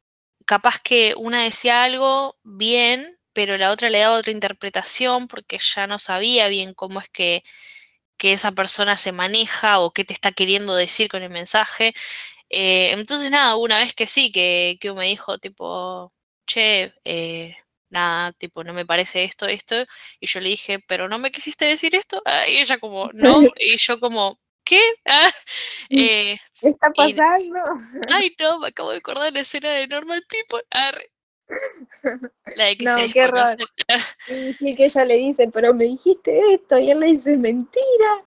[0.47, 5.87] capaz que una decía algo bien, pero la otra le daba otra interpretación porque ya
[5.89, 7.45] no sabía bien cómo es que,
[8.19, 11.95] que esa persona se maneja o qué te está queriendo decir con el mensaje.
[12.49, 16.13] Eh, entonces, nada, una vez que sí, que, que me dijo, tipo,
[16.47, 17.57] che, eh,
[17.91, 19.77] nada, tipo, no me parece esto, esto,
[20.21, 23.43] y yo le dije, pero no me quisiste decir esto, ah, y ella como, no,
[23.59, 24.81] y yo como, ¿qué?
[25.07, 25.31] Ah,
[25.91, 27.59] eh, ¿Qué está y, pasando?
[28.11, 31.11] ay, no, me acabo de acordar la escena de Normal People, arre,
[32.57, 33.67] la de que No, se qué desconocen.
[34.29, 38.25] Y sí que ella le dice, pero me dijiste esto, y él le dice, mentira.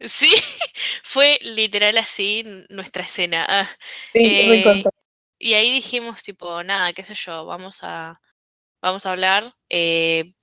[0.00, 0.32] Sí,
[1.02, 3.46] fue literal así nuestra escena.
[3.48, 3.68] Ah,
[4.12, 4.84] Sí, eh,
[5.38, 8.20] y ahí dijimos, tipo, nada, qué sé yo, vamos a,
[8.82, 9.54] vamos a hablar.
[9.70, 10.34] Eh,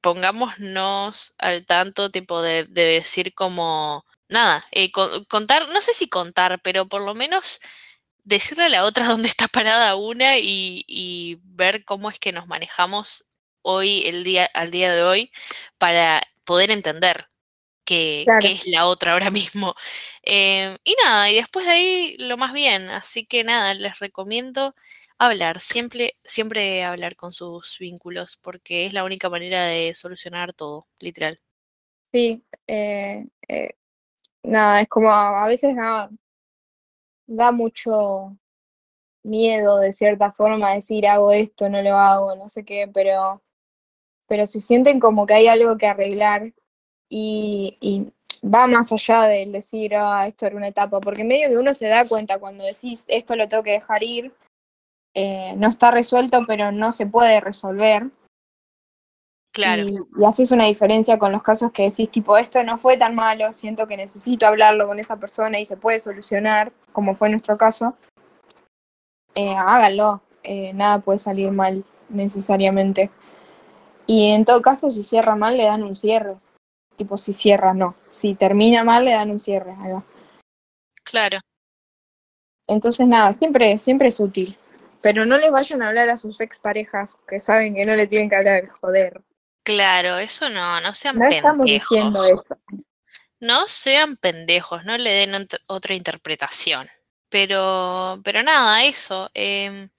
[0.00, 4.90] pongámonos al tanto, tipo, de, de decir como, nada, eh,
[5.28, 7.60] contar, no sé si contar, pero por lo menos
[8.24, 12.46] decirle a la otra dónde está parada una y, y, ver cómo es que nos
[12.46, 13.28] manejamos
[13.62, 15.32] hoy, el día, al día de hoy,
[15.78, 17.28] para poder entender
[17.86, 19.74] qué es la otra ahora mismo.
[20.22, 22.88] Eh, y nada, y después de ahí lo más bien.
[22.90, 24.74] Así que nada, les recomiendo
[25.18, 30.86] hablar, siempre, siempre hablar con sus vínculos, porque es la única manera de solucionar todo,
[31.00, 31.40] literal.
[32.12, 33.70] Sí, eh, eh,
[34.42, 36.10] nada, es como a veces nada,
[37.26, 38.36] da mucho
[39.22, 43.42] miedo de cierta forma decir hago esto, no lo hago, no sé qué, pero,
[44.26, 46.54] pero si sienten como que hay algo que arreglar
[47.08, 48.12] y, y
[48.46, 51.88] va más allá del decir, ah, esto era una etapa, porque medio que uno se
[51.88, 54.32] da cuenta cuando decís, esto lo tengo que dejar ir,
[55.14, 58.10] eh, no está resuelto, pero no se puede resolver.
[59.52, 59.82] Claro.
[59.84, 63.14] Y, y haces una diferencia con los casos que decís, tipo, esto no fue tan
[63.14, 67.56] malo, siento que necesito hablarlo con esa persona y se puede solucionar, como fue nuestro
[67.56, 67.96] caso.
[69.34, 73.10] Eh, háganlo, eh, nada puede salir mal necesariamente.
[74.06, 76.36] Y en todo caso, si cierra mal, le dan un cierre.
[76.96, 77.94] Tipo, si cierra, no.
[78.10, 79.72] Si termina mal, le dan un cierre.
[79.80, 80.02] Ahí va.
[81.04, 81.38] Claro.
[82.66, 84.56] Entonces, nada, siempre, siempre es útil.
[85.02, 88.28] Pero no les vayan a hablar a sus exparejas que saben que no le tienen
[88.28, 89.22] que hablar, joder.
[89.62, 91.36] Claro, eso no, no sean No pendejos.
[91.36, 92.54] estamos diciendo eso.
[93.40, 96.88] No sean pendejos, no le den ot- otra interpretación.
[97.28, 99.30] Pero, pero nada, eso.
[99.34, 99.90] em,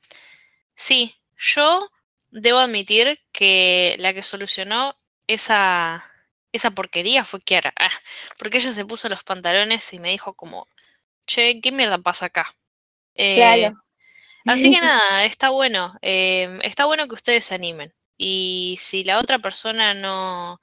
[0.76, 1.90] sí, yo
[2.32, 4.96] debo admitir que la que solucionó
[5.28, 6.10] esa,
[6.58, 7.74] esa porquería fue Kiara.
[7.80, 7.92] Ah,
[8.40, 10.68] porque ella se puso los pantalones y me dijo como,
[11.28, 12.56] che, ¿qué mierda pasa acá?
[13.16, 13.84] Eh, Claro.
[14.46, 15.96] Así que nada, está bueno.
[16.02, 17.94] em, está bueno que ustedes se animen.
[18.18, 20.60] Y si la otra persona no,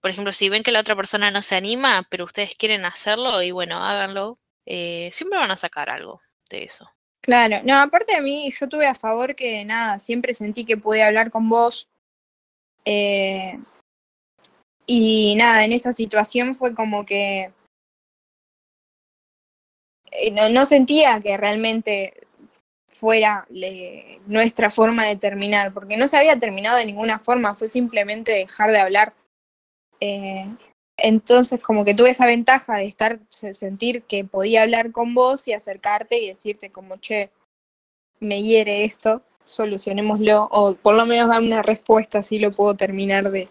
[0.00, 3.42] por ejemplo, si ven que la otra persona no se anima, pero ustedes quieren hacerlo,
[3.42, 4.38] y bueno, háganlo.
[4.66, 6.20] eh, siempre van a sacar algo
[6.50, 6.88] de eso.
[7.22, 11.06] Claro, no, aparte de mí, yo tuve a favor que nada, siempre sentí que podía
[11.08, 11.88] hablar con vos.
[12.84, 13.58] eh,
[14.92, 17.52] y nada, en esa situación fue como que
[20.10, 22.26] eh, no, sentía que realmente
[22.88, 23.46] fuera
[24.26, 28.72] nuestra forma de terminar, porque no se había terminado de ninguna forma, fue simplemente dejar
[28.72, 29.14] de hablar.
[30.00, 30.46] Eh,
[30.96, 35.46] entonces, como que tuve esa ventaja de estar, se- sentir que podía hablar con vos
[35.46, 37.30] y acercarte y decirte como, che,
[38.18, 43.30] me hiere esto, solucionémoslo, o por lo menos dame una respuesta, así lo puedo terminar
[43.30, 43.48] de,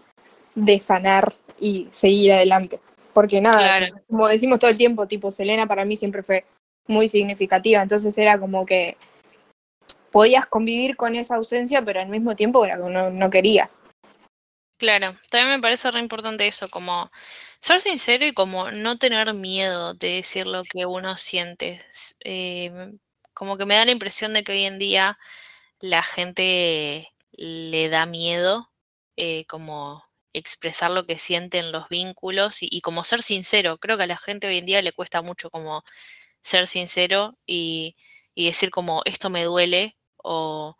[0.55, 2.79] de sanar y seguir adelante.
[3.13, 3.95] Porque nada, Claro.
[4.07, 6.45] como decimos todo el tiempo, tipo, Selena para mí siempre fue
[6.87, 8.97] muy significativa, entonces era como que
[10.11, 13.81] podías convivir con esa ausencia, pero al mismo tiempo era que no, no querías.
[14.77, 17.11] Claro, también me parece re importante eso, como
[17.59, 21.81] ser sincero y como no tener miedo de decir lo que uno siente.
[22.23, 22.71] Eh,
[23.33, 25.19] como que me da la impresión de que hoy en día
[25.81, 28.69] la gente le da miedo
[29.17, 30.03] eh, como
[30.33, 33.77] expresar lo que siente en los vínculos y, como ser sincero.
[33.79, 35.83] Creo que a la gente hoy en día le cuesta mucho como
[36.41, 37.95] ser sincero y,
[38.35, 40.77] y decir como esto me duele o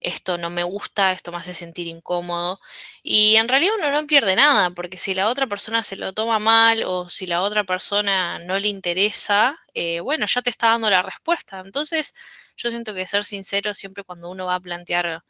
[0.00, 2.58] esto no me gusta, esto me hace sentir incómodo.
[3.02, 6.38] Y en realidad uno no pierde nada, porque si la otra persona se lo toma
[6.38, 10.90] mal o si la otra persona no le interesa, eh, bueno, ya te está dando
[10.90, 11.60] la respuesta.
[11.64, 12.14] Entonces,
[12.56, 15.22] yo siento que ser sincero siempre cuando uno va a plantear,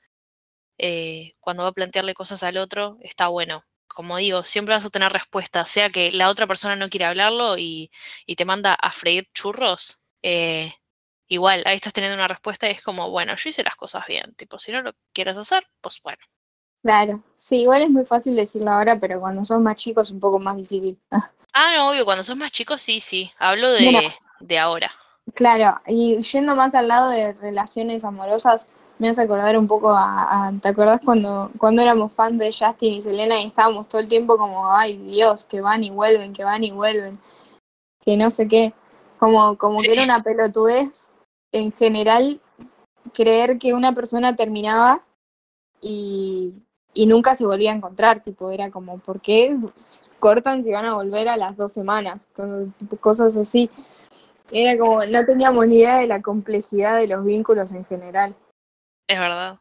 [0.78, 3.64] eh, cuando va a plantearle cosas al otro, está bueno.
[3.88, 7.56] Como digo, siempre vas a tener respuesta, sea que la otra persona no quiere hablarlo
[7.58, 7.90] y,
[8.26, 10.02] y te manda a freír churros.
[10.22, 10.74] eh,
[11.28, 14.34] igual, ahí estás teniendo una respuesta y es como, bueno, yo hice las cosas bien.
[14.36, 16.18] Tipo, si no lo quieres hacer, pues bueno.
[16.82, 20.20] Claro, sí, igual es muy fácil decirlo ahora, pero cuando sos más chicos es un
[20.20, 20.98] poco más difícil.
[21.52, 23.32] Ah, no, obvio, cuando sos más chico, sí, sí.
[23.38, 24.92] Hablo de, de ahora.
[25.34, 28.66] Claro, y yendo más al lado de relaciones amorosas,
[28.98, 32.94] me hace acordar un poco a, a- ¿te acordás cuando, cuando éramos fans de Justin
[32.94, 36.44] y Selena y estábamos todo el tiempo como, ay Dios, que van y vuelven, que
[36.44, 37.18] van y vuelven,
[38.04, 38.72] que no sé qué,
[39.18, 39.86] como, como Sí.
[39.86, 41.12] que era una pelotudez
[41.52, 42.40] en general
[43.12, 45.02] creer que una persona terminaba
[45.80, 46.52] y,
[46.94, 49.56] y nunca se volvía a encontrar, tipo, era como, ¿por qué
[50.18, 52.26] cortan si van a volver a las dos semanas?
[53.00, 53.70] Cosas así.
[54.50, 58.34] Era como, no teníamos ni idea de la complejidad de los vínculos en general.
[59.06, 59.60] Es verdad.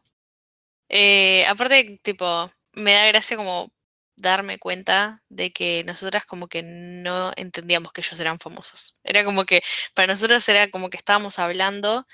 [0.88, 3.72] Eh, aparte, tipo, me da gracia como
[4.16, 8.98] darme cuenta de que nosotras como que no entendíamos que ellos eran famosos.
[9.04, 9.62] Era como que
[9.94, 12.06] para nosotros era como que estábamos hablando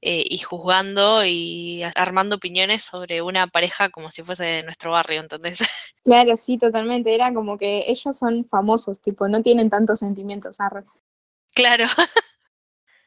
[0.00, 5.20] eh, y juzgando y armando opiniones sobre una pareja como si fuese de nuestro barrio,
[5.20, 5.58] ¿entendés?
[6.02, 7.14] Claro, sí, totalmente.
[7.14, 10.58] Era como que ellos son famosos, tipo, no tienen tantos sentimientos.
[10.58, 10.84] arre.
[11.52, 11.84] Claro.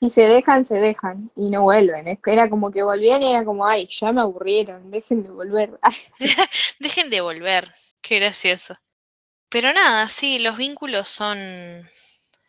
[0.03, 2.19] Si se dejan, se dejan y no vuelven.
[2.25, 5.79] Era como que volvían y era como, ay, ya me aburrieron, dejen de volver.
[6.79, 7.71] Dejen de volver.
[8.01, 8.75] Qué gracioso.
[9.47, 11.89] Pero nada, sí, los vínculos son.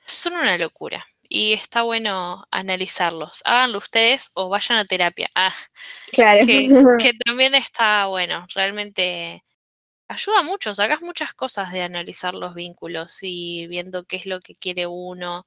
[0.05, 1.07] son una locura.
[1.29, 3.43] Y está bueno analizarlos.
[3.45, 5.29] Háganlo ustedes o vayan a terapia.
[5.37, 5.55] Ah,
[6.11, 6.45] Claro.
[6.45, 8.49] que, que también está bueno.
[8.53, 9.45] Realmente
[10.09, 10.75] ayuda mucho.
[10.75, 15.47] Sacas muchas cosas de analizar los vínculos y viendo qué es lo que quiere uno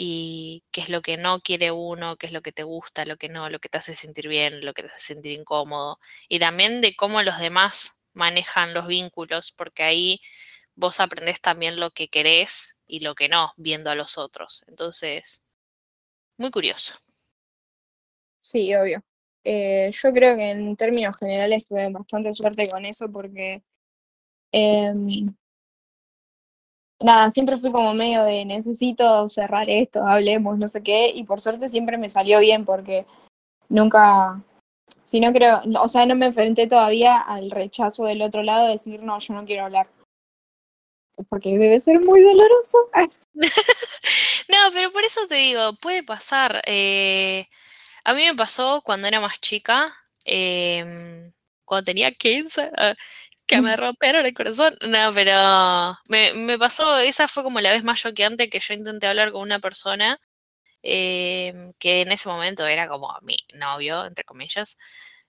[0.00, 3.16] y qué es lo que no quiere uno, qué es lo que te gusta, lo
[3.16, 5.98] que no, lo que te hace sentir bien, lo que te hace sentir incómodo.
[6.28, 10.20] Y también de cómo los demás manejan los vínculos, porque ahí
[10.76, 14.62] vos aprendés también lo que querés y lo que no, viendo a los otros.
[14.68, 15.44] Entonces,
[16.36, 16.94] muy curioso.
[18.38, 19.02] Sí, obvio.
[19.42, 23.64] Eh, yo creo que en términos generales tuve bastante suerte con eso porque
[24.52, 25.34] em,
[27.00, 31.40] nada, siempre fui como medio de necesito cerrar esto, hablemos, no sé qué, y por
[31.40, 33.06] suerte siempre me salió bien porque
[33.68, 34.42] nunca,
[35.04, 38.72] si no creo, o sea, no me enfrenté todavía al rechazo del otro lado de
[38.72, 39.88] decir, no, yo no quiero hablar.
[41.28, 42.78] Porque debe ser muy doloroso.
[44.48, 46.62] No, pero por eso te digo, puede pasar.
[46.66, 47.46] eh,
[48.04, 49.94] a mí me pasó cuando era más chica,
[50.24, 51.30] em,
[51.64, 52.94] cuando tenía 15, ah,
[53.48, 54.74] que me rompieron el corazón.
[54.88, 59.06] No, pero me, me pasó, esa fue como la vez más choqueante que yo intenté
[59.08, 60.20] hablar con una persona
[60.82, 64.78] em, que en ese momento era como mi novio, entre comillas.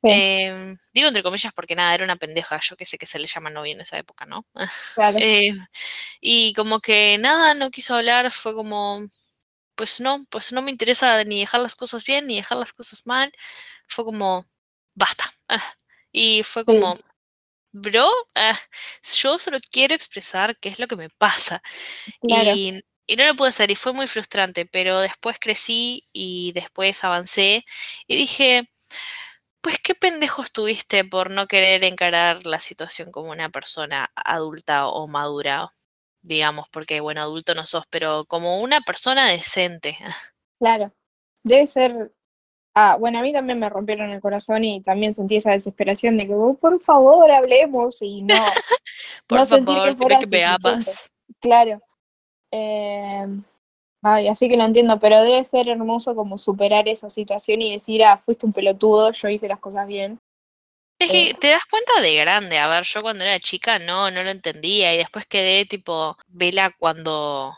[0.04, 0.10] Sí.
[0.12, 3.28] Em, digo entre comillas porque nada, era una pendeja, yo que sé que se le
[3.28, 4.46] llama novio en esa época, ¿no?
[4.96, 5.18] Claro.
[5.24, 5.58] Eh,
[6.22, 9.02] y como que nada, no quiso hablar, fue como,
[9.76, 13.08] pues no, pues no me interesa ni dejar las cosas bien ni dejar las cosas
[13.08, 13.34] mal.
[13.88, 14.46] Fue como,
[14.96, 15.26] basta.
[16.14, 17.04] Y fue Sí.
[17.72, 18.60] Bro, ah,
[19.22, 21.62] yo solo quiero expresar qué es lo que me pasa.
[22.22, 22.52] Claro.
[22.56, 27.04] Y, y no lo pude hacer y fue muy frustrante, pero después crecí y después
[27.04, 27.66] avancé
[28.08, 28.70] y dije,
[29.62, 35.08] pues qué pendejo estuviste por no querer encarar la situación como una persona adulta o
[35.08, 35.70] madura,
[36.22, 39.98] digamos, porque bueno, adulto no sos, pero como una persona decente.
[40.60, 40.94] Claro,
[41.44, 42.12] debe ser.
[42.76, 46.28] Ah, bueno, a mí también me rompieron el corazón y también sentí esa desesperación de
[46.28, 48.36] que, "Oh, por favor, hablemos y no,
[49.28, 51.10] Por no favor, que fuera que me amas.
[51.42, 51.82] Claro.
[52.52, 53.26] Eh,
[54.04, 58.04] ay, así que lo entiendo, pero debe ser hermoso como superar esa situación y decir,
[58.04, 60.20] ah, fuiste un pelotudo, yo hice las cosas bien.
[61.00, 62.58] Es Eh, que te das cuenta de grande.
[62.60, 64.94] A ver, yo cuando era chica no, no lo entendía.
[64.94, 67.58] Y después quedé tipo, vela cuando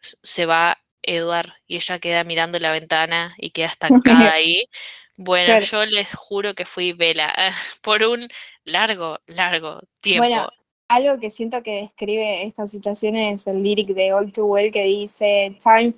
[0.00, 4.64] se va Edward y ella queda mirando la ventana y queda estancada ahí.
[5.16, 5.64] Bueno, Claro.
[5.66, 7.32] yo les juro que fui vela
[7.82, 8.28] por un
[8.64, 10.50] largo, largo Bueno, tiempo.
[10.88, 14.82] algo que siento que describe esta situación es el lyric de All Too Well que
[14.84, 15.94] dice, Time,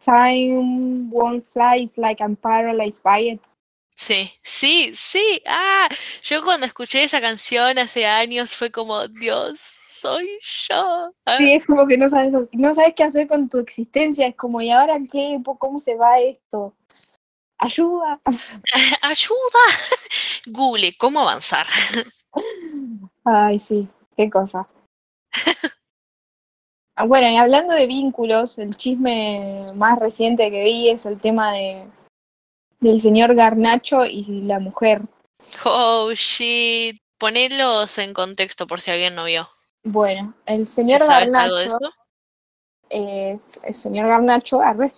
[0.00, 3.40] time won't fly, it's like I'm paralyzed by it.
[3.96, 5.40] Sí, sí, sí.
[5.46, 5.88] Ah,
[6.24, 10.28] yo cuando escuché esa canción hace años fue como, Dios, soy
[10.68, 11.12] yo.
[11.24, 14.34] Ah, Sí, es como que no sabes, no sabes qué hacer con tu existencia, es
[14.34, 15.40] como, ¿y ahora qué?
[15.58, 16.74] ¿Cómo se va esto?
[17.58, 18.20] Ayuda.
[19.02, 19.64] ¡Ayuda!
[20.46, 21.66] Google, ¿cómo avanzar?
[23.24, 24.66] Ay, sí, qué cosa.
[26.96, 31.52] Ah, Bueno, y hablando de vínculos, el chisme más reciente que vi es el tema
[31.52, 31.86] de
[32.84, 35.02] del señor Garnacho y la mujer.
[35.64, 37.00] Oh, shit.
[37.18, 39.48] Ponelos en contexto por si alguien no vio.
[39.82, 41.94] Bueno, el señor sabes algo de Garnacho eso.
[42.90, 44.92] es el señor Garnacho, arre,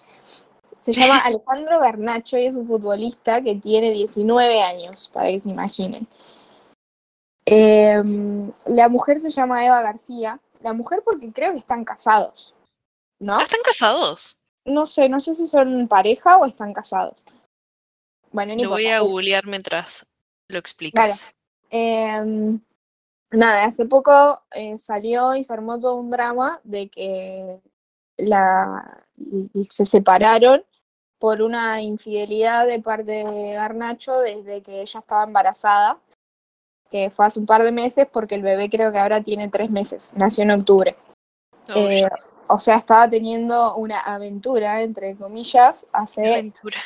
[0.80, 5.50] se llama Alejandro Garnacho y es un futbolista que tiene 19 años, para que se
[5.50, 6.08] imaginen.
[7.44, 8.02] Eh,
[8.66, 10.40] la mujer se llama Eva García.
[10.62, 12.54] La mujer porque creo que están casados,
[13.20, 13.40] ¿no?
[13.40, 14.40] Están casados.
[14.64, 17.22] No sé, no sé si son pareja o están casados.
[18.36, 20.06] Bueno, Lo voy a googlear mientras
[20.48, 21.34] lo explicas.
[21.70, 22.60] Em,
[23.30, 27.58] nada, hace poco eh, salió y se armó todo un drama de que
[28.18, 29.06] la,
[29.70, 30.62] se separaron
[31.18, 35.98] por una infidelidad de parte de Garnacho desde que ella estaba embarazada,
[36.90, 39.70] que fue hace un par de meses porque el bebé creo que ahora tiene tres
[39.70, 40.94] meses, nació en octubre.
[41.70, 42.06] Oh, Eh,
[42.48, 46.80] o sea, estaba teniendo una aventura, entre comillas, hace aventura.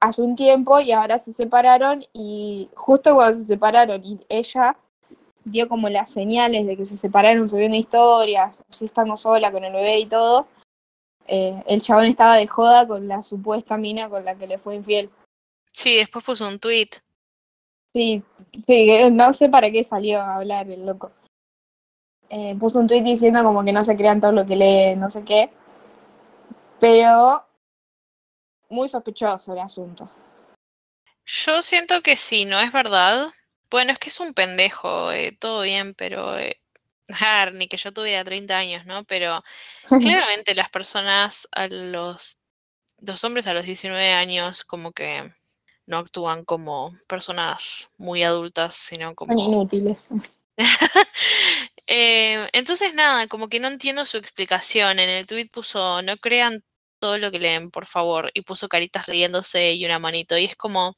[0.00, 4.76] Hace un tiempo y ahora se separaron y justo cuando se separaron y ella
[5.44, 9.72] dio como las señales de que se separaron subiendo historias, así estando sola con el
[9.72, 10.46] bebé y todo,
[11.26, 14.76] eh, el chabón estaba de joda con la supuesta mina con la que le fue
[14.76, 15.10] infiel.
[15.70, 16.88] Sí, después puso un tweet.
[17.92, 18.22] Sí,
[18.66, 21.10] sí, no sé para qué salió a hablar el loco.
[22.28, 25.10] Eh, puso un tweet diciendo como que no se crean todo lo que lee, no
[25.10, 25.50] sé qué.
[26.78, 27.44] Pero
[28.70, 30.10] muy sospechoso el asunto.
[31.26, 33.28] Yo siento que sí, no es verdad.
[33.70, 36.38] Bueno, es que es un pendejo, eh, todo bien, pero...
[36.38, 36.60] Eh,
[37.54, 39.02] ni que yo tuviera 30 años, ¿no?
[39.04, 39.42] Pero
[40.00, 42.38] claramente las personas a los...
[43.02, 45.32] Los hombres a los 19 años como que
[45.86, 49.32] no actúan como personas muy adultas, sino como...
[49.32, 50.08] Son inútiles.
[51.86, 54.98] eh, entonces, nada, como que no entiendo su explicación.
[54.98, 56.62] En el tweet puso, no crean
[57.00, 60.56] todo lo que leen, por favor, y puso caritas riéndose y una manito, y es
[60.56, 60.96] como,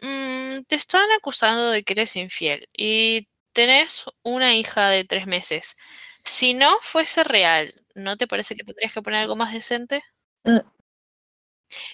[0.00, 5.76] mmm, te están acusando de que eres infiel y tenés una hija de tres meses.
[6.24, 10.02] Si no fuese real, ¿no te parece que tendrías que poner algo más decente?
[10.44, 10.60] Mm.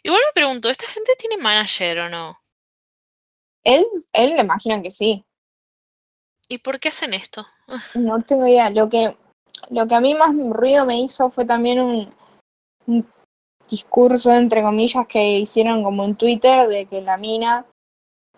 [0.02, 2.38] Igual me pregunto, ¿esta gente tiene manager o no?
[3.64, 5.24] Él, él le imagino que sí.
[6.48, 7.46] ¿Y por qué hacen esto?
[7.94, 8.70] No tengo idea.
[8.70, 9.16] Lo que,
[9.70, 12.14] lo que a mí más ruido me hizo fue también un,
[12.86, 13.12] un
[13.68, 17.66] discurso, entre comillas, que hicieron como en Twitter de que la mina.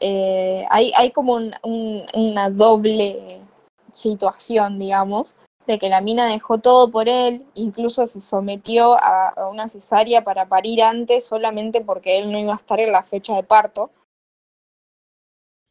[0.00, 3.40] Eh, hay, hay como un, un, una doble
[3.92, 5.34] situación, digamos,
[5.66, 10.24] de que la mina dejó todo por él, incluso se sometió a, a, una cesárea
[10.24, 13.90] para parir antes solamente porque él no iba a estar en la fecha de parto.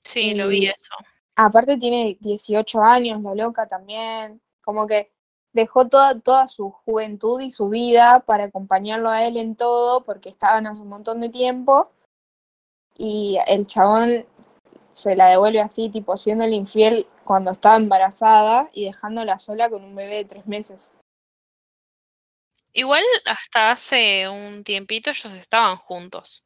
[0.02, 0.94] Sí, y, lo vi eso.
[1.36, 5.12] Aparte tiene 18 años, la loca también, como que
[5.54, 10.30] dejó toda, toda su juventud y su vida para acompañarlo a él en todo, porque
[10.30, 11.92] estaban hace un montón de tiempo,
[12.98, 14.26] y el chabón
[14.92, 19.84] se la devuelve así, tipo siendo el infiel cuando estaba embarazada y dejándola sola con
[19.84, 20.92] un bebé de tres meses.
[22.74, 26.44] Igual hasta hace un tiempito ellos estaban juntos.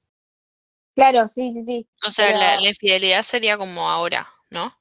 [0.95, 1.87] Claro, sí, sí, sí.
[2.05, 2.39] O sea, pero...
[2.39, 4.77] la, la infidelidad sería como ahora, ¿no?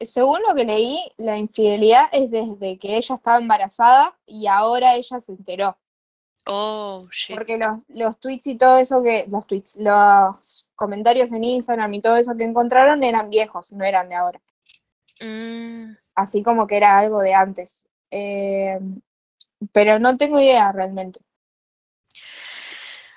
[0.00, 5.20] Según lo que leí, la infidelidad es desde que ella estaba embarazada y ahora ella
[5.20, 5.78] se enteró.
[6.46, 7.36] Oh, shit.
[7.36, 12.00] Porque los, los tweets y todo eso que, los tweets, los comentarios en Instagram y
[12.00, 14.40] todo eso que encontraron eran viejos, no eran de ahora.
[15.20, 15.96] Mm.
[16.14, 17.88] Así como que era algo de antes.
[18.10, 18.78] Eh,
[19.72, 21.20] pero no tengo idea realmente.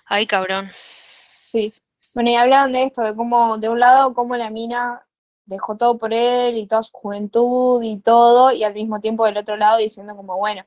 [0.05, 0.67] Ay, cabrón.
[0.71, 1.73] Sí.
[2.15, 5.05] Bueno, y hablaban de esto, de cómo, de un lado, cómo la mina
[5.49, 9.37] dejó todo por él y toda su juventud y todo, y al mismo tiempo del
[9.37, 10.63] otro lado diciendo como, bueno,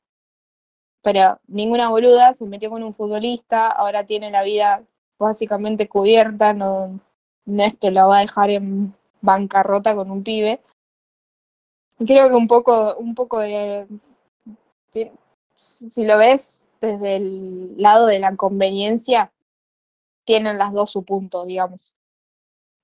[1.03, 4.85] pero ninguna boluda se metió con un futbolista, ahora tiene la vida
[5.19, 7.01] básicamente cubierta, no,
[7.45, 10.61] no es que lo va a dejar en bancarrota con un pibe.
[12.05, 13.87] Creo que un poco, un poco de,
[15.55, 19.33] si lo ves desde el lado de la conveniencia,
[20.25, 21.93] tienen las dos su punto, digamos.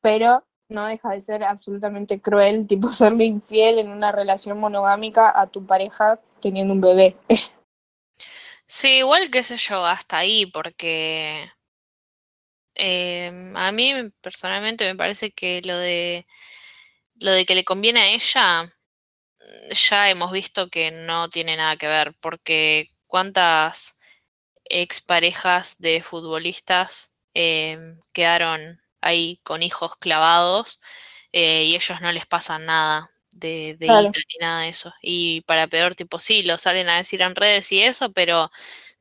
[0.01, 5.47] Pero no deja de ser absolutamente cruel, tipo serle infiel en una relación monogámica a
[5.47, 7.17] tu pareja teniendo un bebé.
[8.71, 11.51] Sí, igual qué sé yo, hasta ahí, porque
[12.75, 16.27] eh, a mí personalmente me parece que lo de
[17.21, 18.79] lo de que le conviene a ella
[19.71, 23.99] ya hemos visto que no tiene nada que ver, porque cuántas
[24.65, 27.79] exparejas de futbolistas eh,
[28.13, 30.81] quedaron ahí con hijos clavados
[31.33, 34.11] eh, y ellos no les pasa nada de, de Claro.
[34.11, 34.93] ni nada de eso.
[35.03, 38.51] Y para peor, tipo, sí, lo salen a decir en redes y eso, pero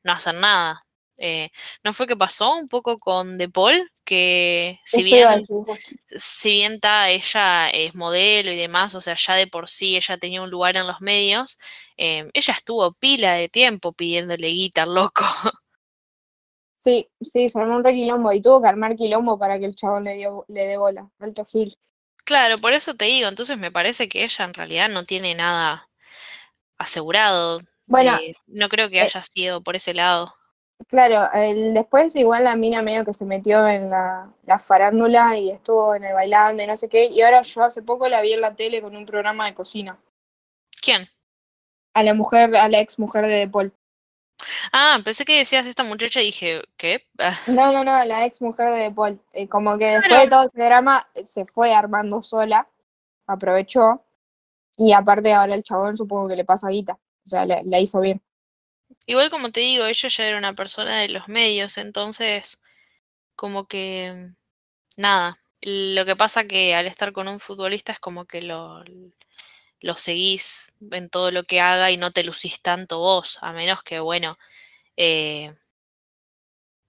[0.04, 0.84] no hacen nada.
[1.20, 1.50] Eh,
[1.84, 3.90] ¿No fue que pasó un poco con De Paul?
[4.06, 5.42] Que si Eso bien,
[6.16, 10.42] si bien ella es modelo y demás, o sea, ya de por sí ella tenía
[10.44, 11.58] un lugar en los medios,
[11.98, 15.26] eh, ella estuvo pila de tiempo pidiéndole guita loco.
[16.88, 20.06] Sí, sí, se armó un requilombo y tuvo que armar quilombo para que el chabón
[20.06, 21.10] le, dio, le dé bola.
[21.20, 21.78] Alto Gil.
[22.24, 25.90] Claro, por eso te digo, entonces me parece que ella en realidad no tiene nada
[26.78, 27.60] asegurado.
[27.88, 30.34] Bueno, de- no creo que eh, haya sido por ese lado.
[30.88, 35.52] claro, el, después igual la mina medio que se metió en la, la farándula y
[35.52, 38.32] estuvo en el bailando y no sé qué, y ahora yo hace poco la vi
[38.32, 40.00] en la tele con un programa de cocina.
[40.82, 41.10] ¿Quién?
[41.94, 43.74] A la mujer, a la ex mujer de De Paul.
[44.72, 47.08] Ah, pensé que decías esta muchacha y dije, ¿qué?
[47.20, 49.20] Ah, No, no, no, a la ex mujer de Paul.
[49.34, 50.24] Eh, como que después Claro.
[50.26, 52.68] de todo ese drama eh, se fue armando sola,
[53.26, 54.04] aprovechó,
[54.78, 56.94] y aparte ahora el chabón supongo que le pasa guita.
[57.26, 58.22] O sea, la, la hizo bien.
[59.06, 62.60] Igual como te digo, ella ya era una persona de los medios, entonces
[63.36, 64.32] como que
[64.98, 65.40] nada.
[65.62, 68.84] Lo que pasa que al estar con un futbolista es como que lo,
[69.82, 73.84] lo seguís en todo lo que haga y no te lucís tanto vos, a menos
[73.84, 74.38] que, bueno,
[74.98, 75.54] eh,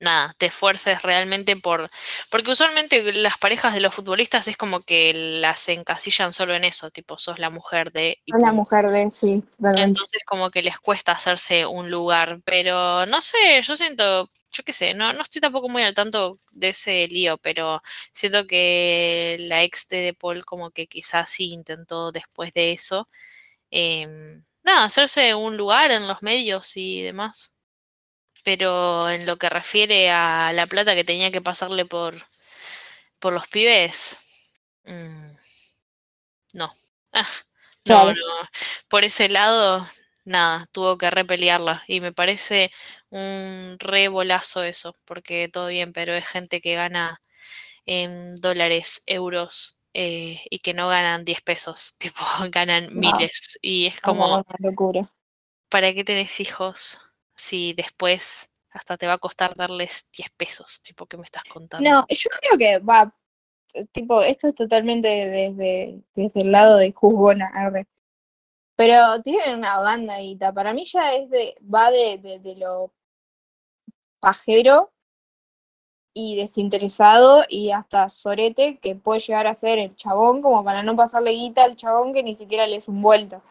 [0.00, 1.90] nada, te esfuerces realmente por...
[2.30, 6.90] Porque usualmente las parejas de los futbolistas es como que las encasillan solo en eso,
[6.90, 8.20] tipo, sos la mujer de...
[8.24, 9.88] y la mujer de, sí, totalmente.
[9.88, 14.72] Entonces como que les cuesta hacerse un lugar, pero no sé, yo siento, yo qué
[14.72, 17.82] sé, no, no estoy tampoco muy al tanto de ese lío, pero
[18.12, 23.08] siento que la ex de De Paul como que quizás sí intentó después de eso,
[23.70, 27.52] em, nada, hacerse un lugar en los medios y demás.
[28.48, 32.14] Pero en lo que refiere a la plata que tenía que pasarle por,
[33.18, 34.24] por los pibes,
[34.84, 35.32] mm,
[36.54, 36.72] no.
[37.12, 37.26] Ah,
[37.84, 38.14] no, no.
[38.88, 39.86] Por ese lado,
[40.24, 41.84] nada, tuvo que repelearla.
[41.88, 42.70] Y me parece
[43.10, 47.20] un re bolazo eso, porque todo bien, pero es gente que gana
[47.86, 53.00] en dólares, euros, eh, y que no ganan 10 pesos, tipo, ganan No.
[53.00, 53.58] miles.
[53.62, 55.10] Y es Como como, una locura.
[55.70, 57.00] ¿para qué tenés hijos
[57.38, 60.82] si después hasta te va a costar darles 10 pesos?
[60.82, 61.88] Tipo, ¿qué me estás contando?
[61.88, 63.14] No, yo creo que va,
[63.92, 67.86] tipo, esto es totalmente desde, desde el lado de juzgona, arre.
[68.76, 72.56] Pero tienen una banda y ta, para mí ya es de, va de, de, de
[72.56, 72.92] lo
[74.20, 74.92] pajero
[76.14, 80.96] y desinteresado y hasta sorete que puede llegar a ser el chabón como para no
[80.96, 83.42] pasarle guita al chabón que ni siquiera le es un vuelto.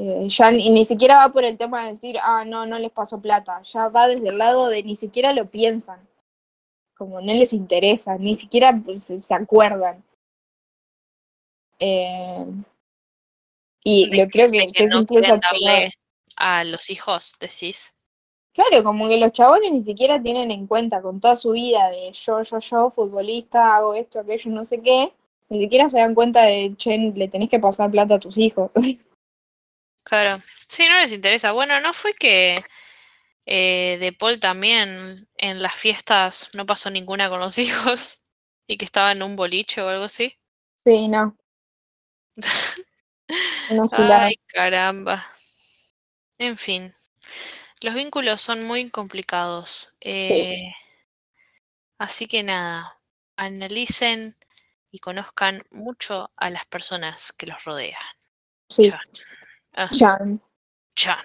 [0.00, 2.92] Eh, ya ni, ni siquiera va por el tema de decir, ah, no, no les
[2.92, 3.60] pasó plata.
[3.62, 5.98] Ya va desde el lado de ni siquiera lo piensan.
[6.96, 10.04] Como no les interesa, ni siquiera pues, se acuerdan.
[11.80, 12.46] Eh,
[13.82, 15.92] y De lo creo que, que es no incluso darle
[16.36, 17.96] a los hijos, decís.
[18.52, 22.12] Claro, como que los chabones ni siquiera tienen en cuenta con toda su vida de
[22.12, 25.12] yo, yo, yo, futbolista, hago esto, aquello, no sé qué,
[25.48, 28.70] ni siquiera se dan cuenta de, che, le tenés que pasar plata a tus hijos.
[30.08, 30.42] Claro.
[30.66, 31.52] Sí, no les interesa.
[31.52, 32.64] Bueno, ¿no fue que
[33.44, 38.22] eh, De Paul también en las fiestas no pasó ninguna con los hijos?
[38.66, 40.38] Y que estaba en un boliche o algo así.
[40.84, 41.36] Sí, no.
[43.92, 45.30] Ay, caramba.
[46.38, 46.94] En fin.
[47.80, 49.94] Los vínculos son muy complicados.
[50.00, 50.08] Sí.
[50.10, 50.74] eh,
[51.98, 52.98] así que nada,
[53.36, 54.36] analicen
[54.90, 58.00] y conozcan mucho a las personas que los rodean.
[58.68, 58.90] Sí.
[59.80, 60.42] Ah, Chan,
[60.96, 61.24] chan.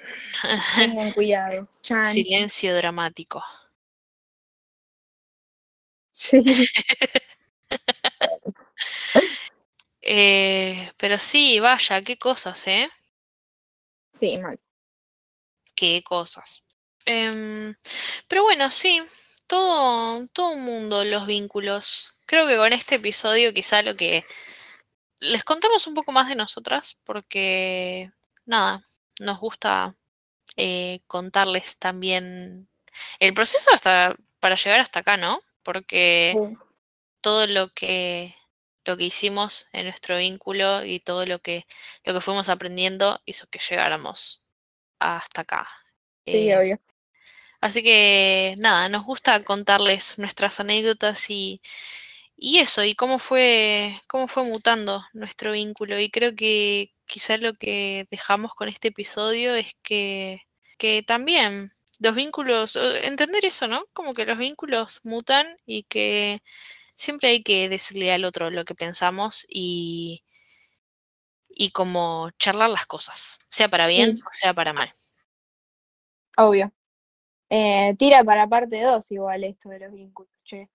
[0.77, 1.67] tengan cuidado.
[1.81, 2.05] Chan.
[2.05, 3.43] Silencio dramático.
[6.11, 6.43] Sí.
[10.05, 12.89] Eh, pero sí, vaya, qué cosas, ¿eh?
[14.11, 14.59] Sí, mal.
[15.75, 16.61] Qué cosas.
[17.05, 17.73] Em,
[18.27, 19.01] pero bueno, sí,
[19.47, 22.17] todo, todo un mundo los vínculos.
[22.25, 24.25] Creo que con este episodio quizá lo que
[25.21, 28.11] les contamos un poco más de nosotras, porque
[28.45, 28.85] nada,
[29.19, 29.95] nos gusta
[30.57, 32.69] eh, contarles también
[33.19, 35.41] el proceso hasta para llegar hasta acá, ¿no?
[35.63, 36.57] Porque Sí.
[37.21, 38.35] todo lo que
[38.85, 41.67] lo que hicimos en nuestro vínculo y todo lo que
[42.05, 44.45] lo que fuimos aprendiendo hizo que llegáramos
[44.99, 45.67] hasta acá.
[46.31, 46.79] Sí, Eh, obvio.
[47.61, 51.61] así que nada, nos gusta contarles nuestras anécdotas y,
[52.37, 55.99] y eso, y cómo fue, cómo fue mutando nuestro vínculo.
[55.99, 60.41] Y creo que quizá lo que dejamos con este episodio es que,
[60.79, 63.85] que también los vínculos, entender eso, ¿no?
[63.93, 66.41] Como que los vínculos mutan y que
[66.95, 70.23] siempre hay que decirle al otro lo que pensamos y,
[71.49, 74.23] y como charlar las cosas, sea para bien Sí.
[74.25, 74.89] o sea para mal.
[76.37, 76.71] Obvio.
[77.49, 80.69] Eh, tira para parte 2 igual esto de los vínculos, che.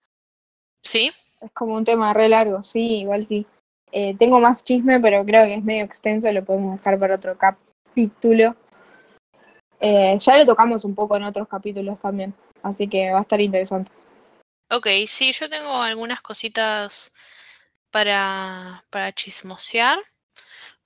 [0.82, 1.11] ¿Sí?
[1.41, 3.45] Es como un tema re largo, sí, igual sí.
[3.93, 7.36] Eh, tengo más chisme, pero creo que es medio extenso, lo podemos dejar para otro
[7.36, 8.55] capítulo.
[9.80, 13.41] Eh, ya lo tocamos un poco en otros capítulos también, así que va a estar
[13.41, 13.91] interesante.
[14.70, 17.14] Ok, sí, yo tengo algunas cositas
[17.91, 19.99] para, para chismosear,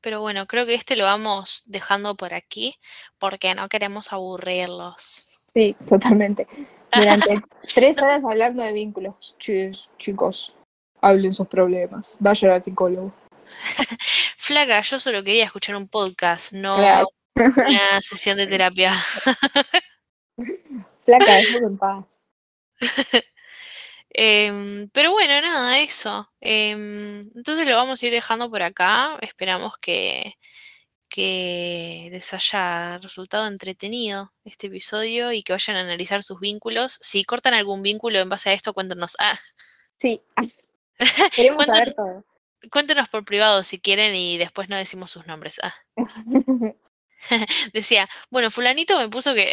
[0.01, 2.77] pero bueno, creo que este lo vamos dejando por aquí
[3.19, 5.41] porque no queremos aburrirlos.
[5.53, 6.47] Sí, totalmente.
[6.95, 7.41] Durante
[7.75, 9.37] tres horas hablando de vínculos.
[9.39, 10.57] Chis, chicos,
[11.03, 12.17] hablen sus problemas.
[12.21, 13.13] Vayan al psicólogo.
[14.39, 17.09] Flaca, yo solo quería escuchar un podcast, no Claro.
[17.35, 17.37] una
[18.01, 18.95] sesión de terapia.
[21.05, 22.21] Flaca, déjame en paz.
[24.11, 26.31] Em, pero bueno, nada, eso.
[26.41, 29.19] Em, entonces lo vamos a ir dejando por acá.
[29.23, 30.35] Esperamos que,
[31.09, 36.99] que les haya resultado entretenido este episodio y que vayan a analizar sus vínculos.
[37.01, 39.17] Si cortan algún vínculo en base a esto, cuéntenos.
[39.19, 39.39] Ah,
[39.99, 40.21] Sí.
[41.35, 42.25] Queremos Cuéntanos- saber todo.
[42.71, 45.61] cuéntenos por privado si quieren y después no decimos sus nombres.
[45.63, 45.75] Ah,
[47.73, 49.53] decía, bueno, fulanito me puso que...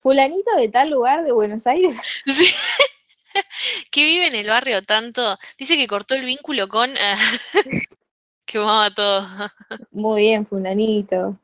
[0.00, 1.96] fulanito de tal lugar de Buenos Aires.
[2.26, 2.50] Sí.
[3.90, 5.36] que vive en el barrio tanto.
[5.58, 6.92] Dice que cortó el vínculo con.
[8.46, 9.26] que vamos todo.
[9.90, 11.38] Muy bien, fulanito.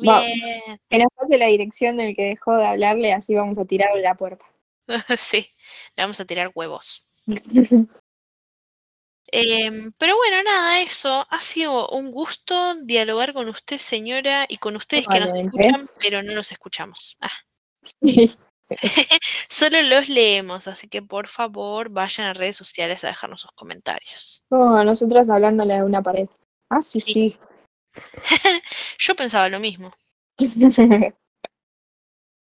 [0.00, 0.78] Bien.
[0.90, 4.14] Que nos pase la dirección del que dejó de hablarle, así vamos a tirarle la
[4.16, 4.44] puerta.
[5.16, 5.48] sí,
[5.96, 7.02] le vamos a tirar huevos.
[9.34, 11.26] Em, pero bueno, nada, eso.
[11.30, 16.22] Ha sido un gusto dialogar con usted, señora, y con ustedes que nos escuchan, pero
[16.22, 17.16] no los escuchamos.
[17.20, 17.30] Ah,
[17.82, 18.30] Sí.
[19.48, 24.44] solo los leemos, así que por favor vayan a redes sociales a dejarnos sus comentarios.
[24.48, 26.28] Como nosotros hablándole a una pared.
[26.68, 27.36] Ah, sí, Sí.
[28.98, 29.92] Yo pensaba lo mismo.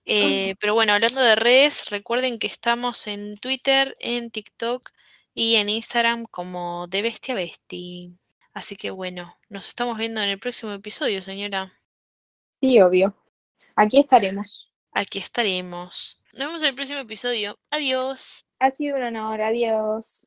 [0.08, 4.92] Eh, pero bueno, hablando de redes, recuerden que estamos en Twitter, en TikTok
[5.36, 8.18] y en Instagram como de Bestia Besti.
[8.54, 11.70] Así que bueno, nos estamos viendo en el próximo episodio, señora.
[12.60, 13.14] sí, obvio.
[13.76, 14.72] Aquí estaremos.
[14.92, 16.22] Aquí estaremos.
[16.32, 17.58] Nos vemos en el próximo episodio.
[17.70, 18.46] Adiós.
[18.58, 19.42] Ha sido un honor.
[19.42, 20.26] Adiós.